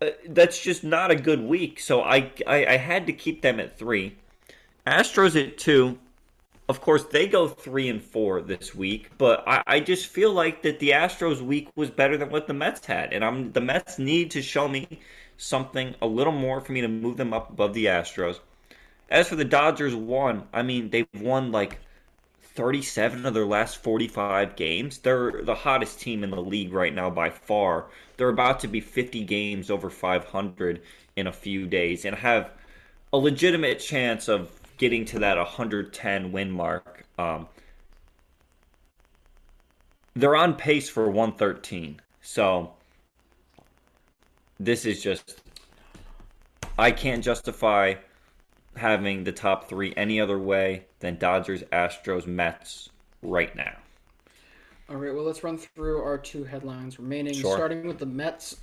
[0.00, 1.78] Uh, that's just not a good week.
[1.80, 4.16] So I, I I had to keep them at three.
[4.86, 5.98] Astros at two.
[6.66, 10.62] Of course, they go three and four this week, but I, I just feel like
[10.62, 13.98] that the Astros week was better than what the Mets had, and I'm the Mets
[13.98, 14.88] need to show me
[15.36, 18.38] something a little more for me to move them up above the Astros.
[19.10, 21.80] As for the Dodgers, one, I mean they've won like
[22.54, 24.98] 37 of their last 45 games.
[24.98, 27.86] They're the hottest team in the league right now by far.
[28.16, 30.80] They're about to be 50 games over 500
[31.16, 32.52] in a few days and have
[33.12, 37.04] a legitimate chance of getting to that 110 win mark.
[37.18, 37.48] Um,
[40.14, 42.00] they're on pace for 113.
[42.22, 42.72] So
[44.58, 45.40] this is just
[46.78, 47.94] I can't justify
[48.76, 52.90] having the top 3 any other way than Dodgers, Astros, Mets
[53.22, 53.76] right now.
[54.88, 57.32] All right, well, let's run through our two headlines remaining.
[57.34, 57.56] Sure.
[57.56, 58.56] Starting with the Mets,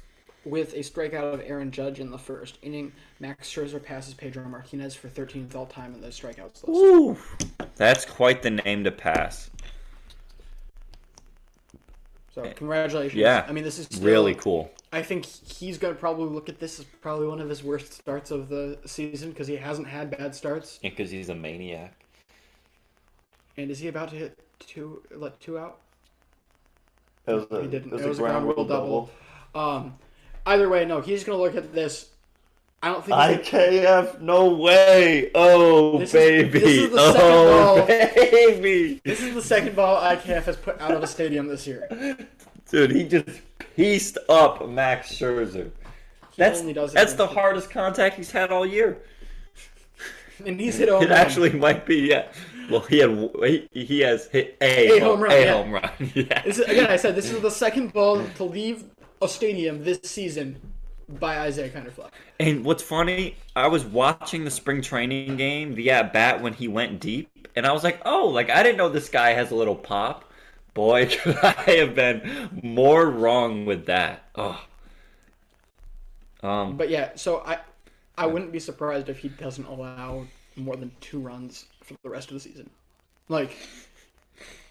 [0.45, 4.95] with a strikeout of Aaron Judge in the first inning, Max Scherzer passes Pedro Martinez
[4.95, 6.69] for 13th all time in the strikeouts list.
[6.69, 7.17] Ooh,
[7.75, 9.49] that's quite the name to pass.
[12.33, 13.19] So congratulations.
[13.19, 14.71] Yeah, I mean this is still, really cool.
[14.93, 18.31] I think he's gonna probably look at this as probably one of his worst starts
[18.31, 20.79] of the season because he hasn't had bad starts.
[20.81, 21.93] Because he's a maniac.
[23.57, 25.03] And is he about to hit two?
[25.13, 25.79] Let two out?
[27.27, 27.89] It was a- he didn't.
[27.91, 29.09] it was It a was a ground ground rule rule double.
[29.53, 29.97] Um,
[30.45, 31.01] either way, no.
[31.01, 32.09] He's gonna look at this.
[32.83, 33.43] I don't think.
[33.43, 33.67] he's gonna-
[34.07, 35.29] IKF, no way!
[35.35, 36.59] Oh This is- baby!
[36.59, 37.85] this is the oh, second oh ball.
[38.31, 39.01] baby!
[39.05, 41.87] This is the second ball IKF has put out of a stadium this year.
[42.71, 43.27] Dude, he just
[43.75, 45.69] pieced up Max Scherzer.
[46.37, 48.97] That's does it that's the hardest contact he's had all year.
[50.45, 51.19] And he's hit home It run.
[51.19, 52.31] actually might be yeah.
[52.69, 53.09] Well, he had
[53.43, 55.53] he, he has hit a, A home run, A yeah.
[55.53, 55.91] home run.
[56.15, 56.41] Yeah.
[56.43, 58.85] This is, again, I said this is the second ball to leave
[59.21, 60.59] a stadium this season
[61.07, 62.09] by Isiah Kiner-Falefa.
[62.39, 66.67] And what's funny, I was watching the spring training game, the at bat when he
[66.67, 69.55] went deep, and I was like, oh, like I didn't know this guy has a
[69.55, 70.25] little pop.
[70.73, 74.23] Boy, could I have been more wrong with that.
[74.35, 74.65] Oh.
[76.43, 77.59] Um, But yeah, so I
[78.17, 82.29] I wouldn't be surprised if he doesn't allow more than two runs for the rest
[82.29, 82.69] of the season.
[83.29, 83.57] Like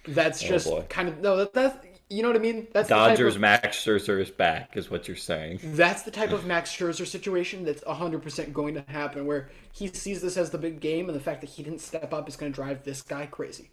[0.07, 0.87] that's Oh, just boy.
[0.89, 1.77] kind of no that that's
[2.11, 2.67] you know what I mean?
[2.73, 5.61] That's Dodgers of- Max Scherzer is back, is what you're saying.
[5.63, 10.21] That's the type of Max Scherzer situation that's 100% going to happen where he sees
[10.21, 12.53] this as the big game and the fact that he didn't step up is going
[12.53, 13.71] to drive this guy crazy.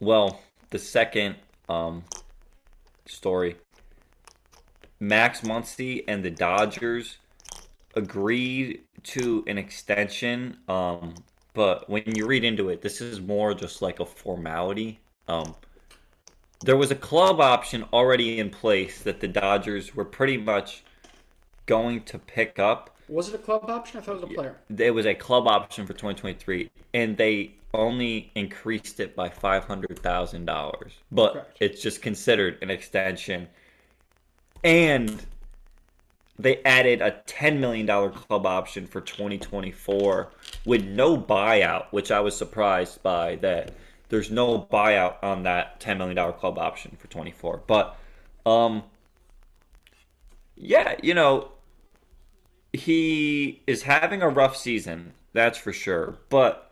[0.00, 0.40] Well,
[0.70, 1.36] the second
[1.68, 2.04] um,
[3.06, 3.56] story
[4.98, 7.16] Max Muncy and the Dodgers
[7.94, 10.58] agreed to an extension.
[10.68, 11.14] Um,
[11.54, 15.00] but when you read into it, this is more just like a formality.
[15.26, 15.54] Um,
[16.60, 20.82] there was a club option already in place that the Dodgers were pretty much
[21.66, 22.96] going to pick up.
[23.08, 23.98] Was it a club option?
[23.98, 24.56] I thought it was a player.
[24.68, 29.98] There was a club option for 2023, and they only increased it by five hundred
[30.00, 30.92] thousand dollars.
[31.12, 31.56] But Correct.
[31.60, 33.48] it's just considered an extension.
[34.64, 35.24] and
[36.38, 40.30] they added a $10 million club option for 2024
[40.64, 43.72] with no buyout, which I was surprised by that
[44.10, 47.62] there's no buyout on that $10 million club option for 24.
[47.66, 47.96] But,
[48.46, 48.84] um,
[50.56, 51.52] yeah, you know,
[52.72, 56.18] he is having a rough season, that's for sure.
[56.28, 56.70] But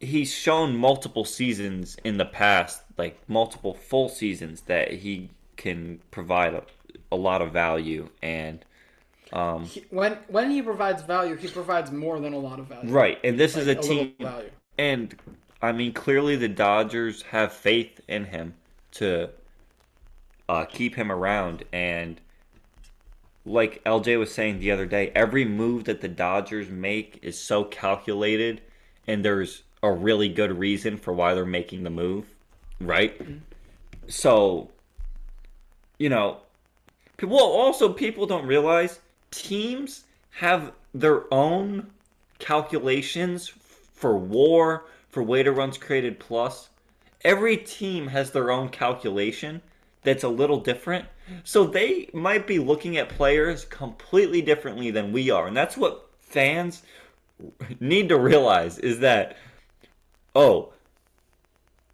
[0.00, 6.54] he's shown multiple seasons in the past, like multiple full seasons, that he can provide
[6.54, 6.64] a,
[7.10, 8.64] a lot of value and.
[9.32, 12.90] Um, He- when when he provides value, he provides more than a lot of value.
[12.90, 14.34] Right, and this is a Like, little team.
[14.78, 15.14] And
[15.60, 18.54] I mean clearly the Dodgers have faith in him
[18.92, 19.30] to
[20.48, 22.20] uh, keep him around, and
[23.44, 27.64] like LJ was saying the other day, every move that the Dodgers make is so
[27.64, 28.60] calculated,
[29.06, 32.26] and there's a really good reason for why they're making the move,
[32.80, 33.20] right?
[34.08, 34.70] So,
[35.98, 36.38] you know,
[37.22, 39.00] well, also people don't realize
[39.30, 41.90] teams have their own
[42.38, 43.52] calculations
[44.02, 46.68] for war, for weighted runs created plus.
[47.22, 49.62] Every team has their own calculation
[50.02, 51.06] that's a little different.
[51.44, 55.46] So they might be looking at players completely differently than we are.
[55.46, 56.82] And that's what fans
[57.78, 59.36] need to realize is that,
[60.34, 60.72] oh,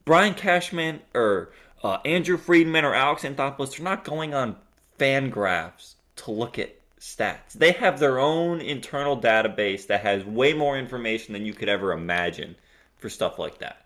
[0.06, 1.52] Brian Cashman or
[1.84, 4.56] uh, Andrew Friedman or Alex Anthopoulos, they're not going on
[4.98, 7.52] FanGraphs to look at stats.
[7.54, 11.92] They have their own internal database that has way more information than you could ever
[11.92, 12.56] imagine
[12.98, 13.84] for stuff like that.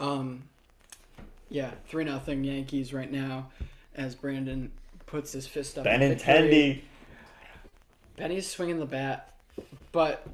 [0.00, 0.44] Um,
[1.48, 3.50] yeah, three nothing Yankees right now,
[3.94, 4.72] as Brandon
[5.06, 5.86] puts his fist up.
[5.86, 6.84] in victory.
[8.16, 9.32] Benny's swinging the bat,
[9.92, 10.26] but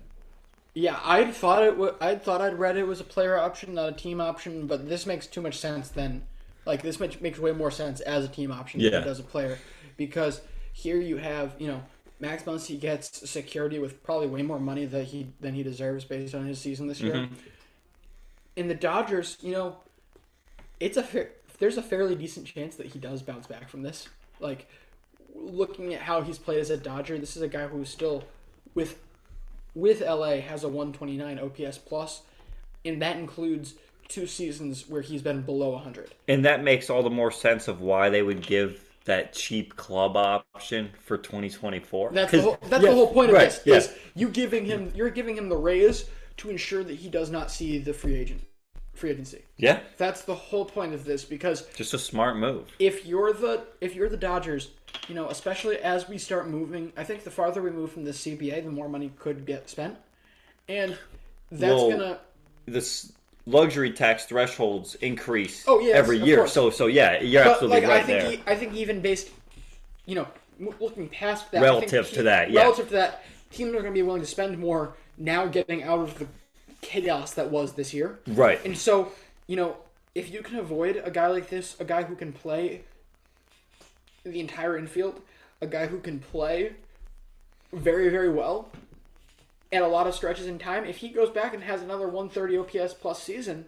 [0.75, 1.71] yeah, I thought it.
[1.73, 4.67] W- I thought I'd read it was a player option, not a team option.
[4.67, 5.89] But this makes too much sense.
[5.89, 6.23] Then,
[6.67, 9.01] like this makes makes way more sense as a team option than Yeah.
[9.01, 9.59] it does a player,
[9.97, 10.43] because
[10.73, 11.83] here you have you know
[12.21, 16.35] Max Muncy gets security with probably way more money that he than he deserves based
[16.35, 17.15] on his season this year.
[17.15, 17.31] Mhm.
[18.57, 19.79] In the Dodgers, you know,
[20.79, 24.09] it's a fair, there's a fairly decent chance that he does bounce back from this.
[24.39, 24.67] Like
[25.35, 28.25] looking at how he's played as a Dodger, this is a guy who's still
[28.75, 28.99] with
[29.75, 32.23] with LA has a 129 OPS plus,
[32.85, 33.75] and that includes
[34.09, 36.11] two seasons where he's been below 100.
[36.27, 40.17] And that makes all the more sense of why they would give that cheap club
[40.17, 42.11] option for 2024.
[42.13, 43.63] That's the whole, that's the whole point of right, this.
[43.65, 43.77] yeah.
[43.77, 46.05] Is you giving him you're giving him the raise
[46.39, 48.43] to ensure that he does not see the free agent
[48.95, 49.43] free agency.
[49.57, 49.81] Yeah.
[49.97, 52.69] That's the whole point of this because Just a smart move.
[52.79, 54.71] if you're the if you're the Dodgers,
[55.09, 58.11] you know, especially as we start moving, I think the farther we move from the
[58.11, 59.97] CBA, the more money could get spent,
[60.69, 60.99] and
[61.51, 62.19] that's Well, gonna.
[62.67, 63.13] This
[63.47, 66.39] luxury tax thresholds increase Oh, yes, every year.
[66.39, 66.53] course.
[66.53, 68.55] So so yeah, you're but absolutely like right I think there.
[68.55, 69.31] I think even based,
[70.07, 70.29] you know,
[70.61, 72.61] m- looking past that, Relative to that, yeah.
[72.63, 76.01] relative to that, teams are going to be willing to spend more now, getting out
[76.01, 76.27] of the
[76.83, 78.21] chaos that was this year.
[78.27, 78.65] Right.
[78.65, 79.13] And so,
[79.47, 79.77] you know,
[80.15, 82.83] if you can avoid a guy like this, a guy who can play
[84.25, 85.21] the entire infield,
[85.61, 86.73] a guy who can play
[87.73, 88.71] very, very well
[89.73, 92.59] at a lot of stretches in time, if he goes back and has another 130
[92.59, 93.67] OPS plus season,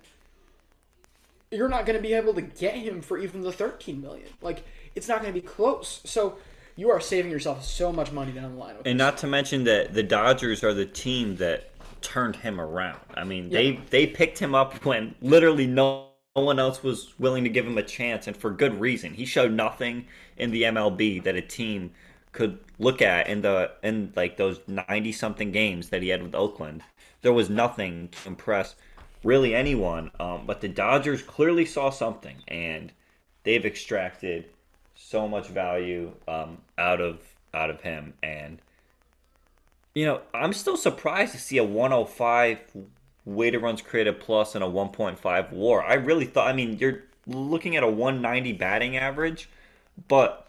[1.50, 4.28] you're not going to be able to get him for even the 13 million.
[4.40, 6.00] Like, it's not going to be close.
[6.04, 6.38] So,
[6.76, 8.78] you are saving yourself so much money down the line.
[8.78, 13.00] with And not to mention that the Dodgers are the team that turned him around.
[13.14, 17.44] I mean, they they picked him up when literally no, no one else was willing
[17.44, 19.14] to give him a chance, and for good reason.
[19.14, 21.92] He showed nothing in the MLB that a team
[22.32, 26.34] could look at in the in like those ninety something games that he had with
[26.34, 26.82] Oakland.
[27.22, 28.74] There was nothing to impress
[29.22, 30.10] really anyone.
[30.18, 32.92] Um, but the Dodgers clearly saw something, and
[33.44, 34.46] they've extracted
[34.94, 37.20] so much value um, out of
[37.54, 38.58] out of him and
[39.94, 42.58] you know i'm still surprised to see a 105
[43.24, 47.76] weighted runs created plus and a 1.5 war i really thought i mean you're looking
[47.76, 49.48] at a 190 batting average
[50.08, 50.41] but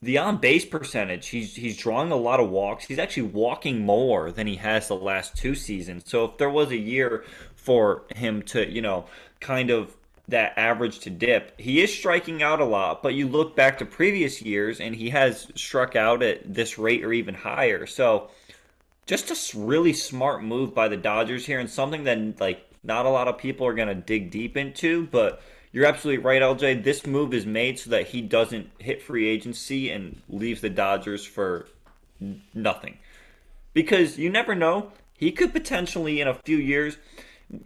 [0.00, 4.30] the on base percentage he's he's drawing a lot of walks he's actually walking more
[4.30, 7.24] than he has the last two seasons so if there was a year
[7.56, 9.06] for him to you know
[9.40, 9.94] kind of
[10.28, 11.58] that average to dip.
[11.58, 15.10] He is striking out a lot, but you look back to previous years and he
[15.10, 17.86] has struck out at this rate or even higher.
[17.86, 18.28] So
[19.06, 23.10] just a really smart move by the Dodgers here and something that like not a
[23.10, 25.40] lot of people are going to dig deep into, but
[25.72, 26.82] you're absolutely right LJ.
[26.82, 31.24] This move is made so that he doesn't hit free agency and leave the Dodgers
[31.24, 31.66] for
[32.54, 32.98] nothing.
[33.74, 36.96] Because you never know, he could potentially in a few years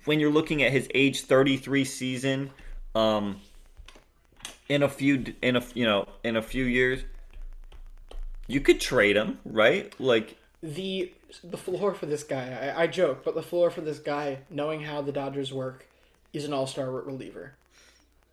[0.04, 2.50] when you're looking at his age 33 season,
[2.94, 3.40] um,
[4.68, 7.02] in a few in a you know in a few years,
[8.46, 9.98] you could trade him, right?
[10.00, 12.72] Like the the floor for this guy.
[12.76, 15.86] I, I joke, but the floor for this guy, knowing how the Dodgers work,
[16.32, 17.54] is an all star reliever.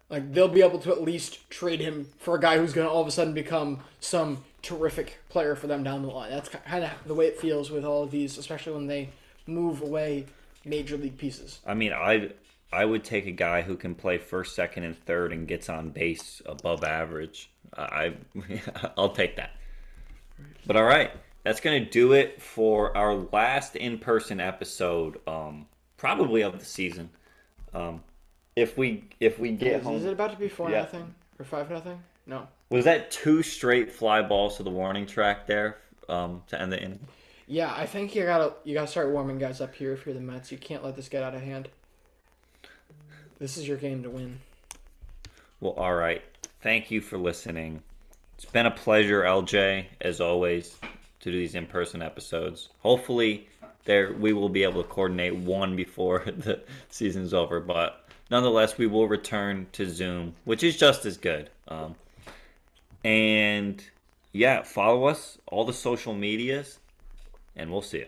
[0.10, 2.92] Like they'll be able to at least trade him for a guy who's going to
[2.92, 6.32] all of a sudden become some terrific player for them down the line.
[6.32, 9.10] That's kind of the way it feels with all of these, especially when they
[9.46, 10.26] move away
[10.66, 11.60] major league pieces.
[11.66, 12.32] I mean, I
[12.72, 15.90] I would take a guy who can play first, second, and third and gets on
[15.90, 17.52] base above average.
[17.78, 18.14] I
[18.98, 19.52] I'll take that.
[20.66, 21.12] But all right,
[21.44, 27.10] that's gonna do it for our last in-person episode, um, probably of the season.
[27.74, 28.04] Um,
[28.60, 30.80] if we if we get is, home, is it about to be four Yeah.
[30.80, 32.02] nothing or five nothing?
[32.26, 32.48] No.
[32.70, 36.80] was that two straight fly balls to the warning track there um, to end the
[36.82, 37.00] inning?
[37.48, 40.22] Yeah, I think you gotta you gotta start warming guys up here if you're the
[40.22, 40.52] Mets.
[40.52, 41.70] You can't let this get out of hand.
[43.40, 44.40] This is your game to win.
[45.62, 46.22] Well, all right.
[46.62, 47.82] Thank you for listening.
[48.36, 50.78] It's been a pleasure, LJ, as always,
[51.22, 52.70] to do these in-person episodes.
[52.80, 53.48] Hopefully,
[53.86, 58.88] there we will be able to coordinate one before the season's over, but nonetheless, we
[58.88, 61.50] will return to Zoom, which is just as good.
[61.68, 61.96] Um,
[63.04, 63.84] and
[64.32, 66.80] yeah, follow us all the social medias,
[67.56, 68.08] and we'll see you.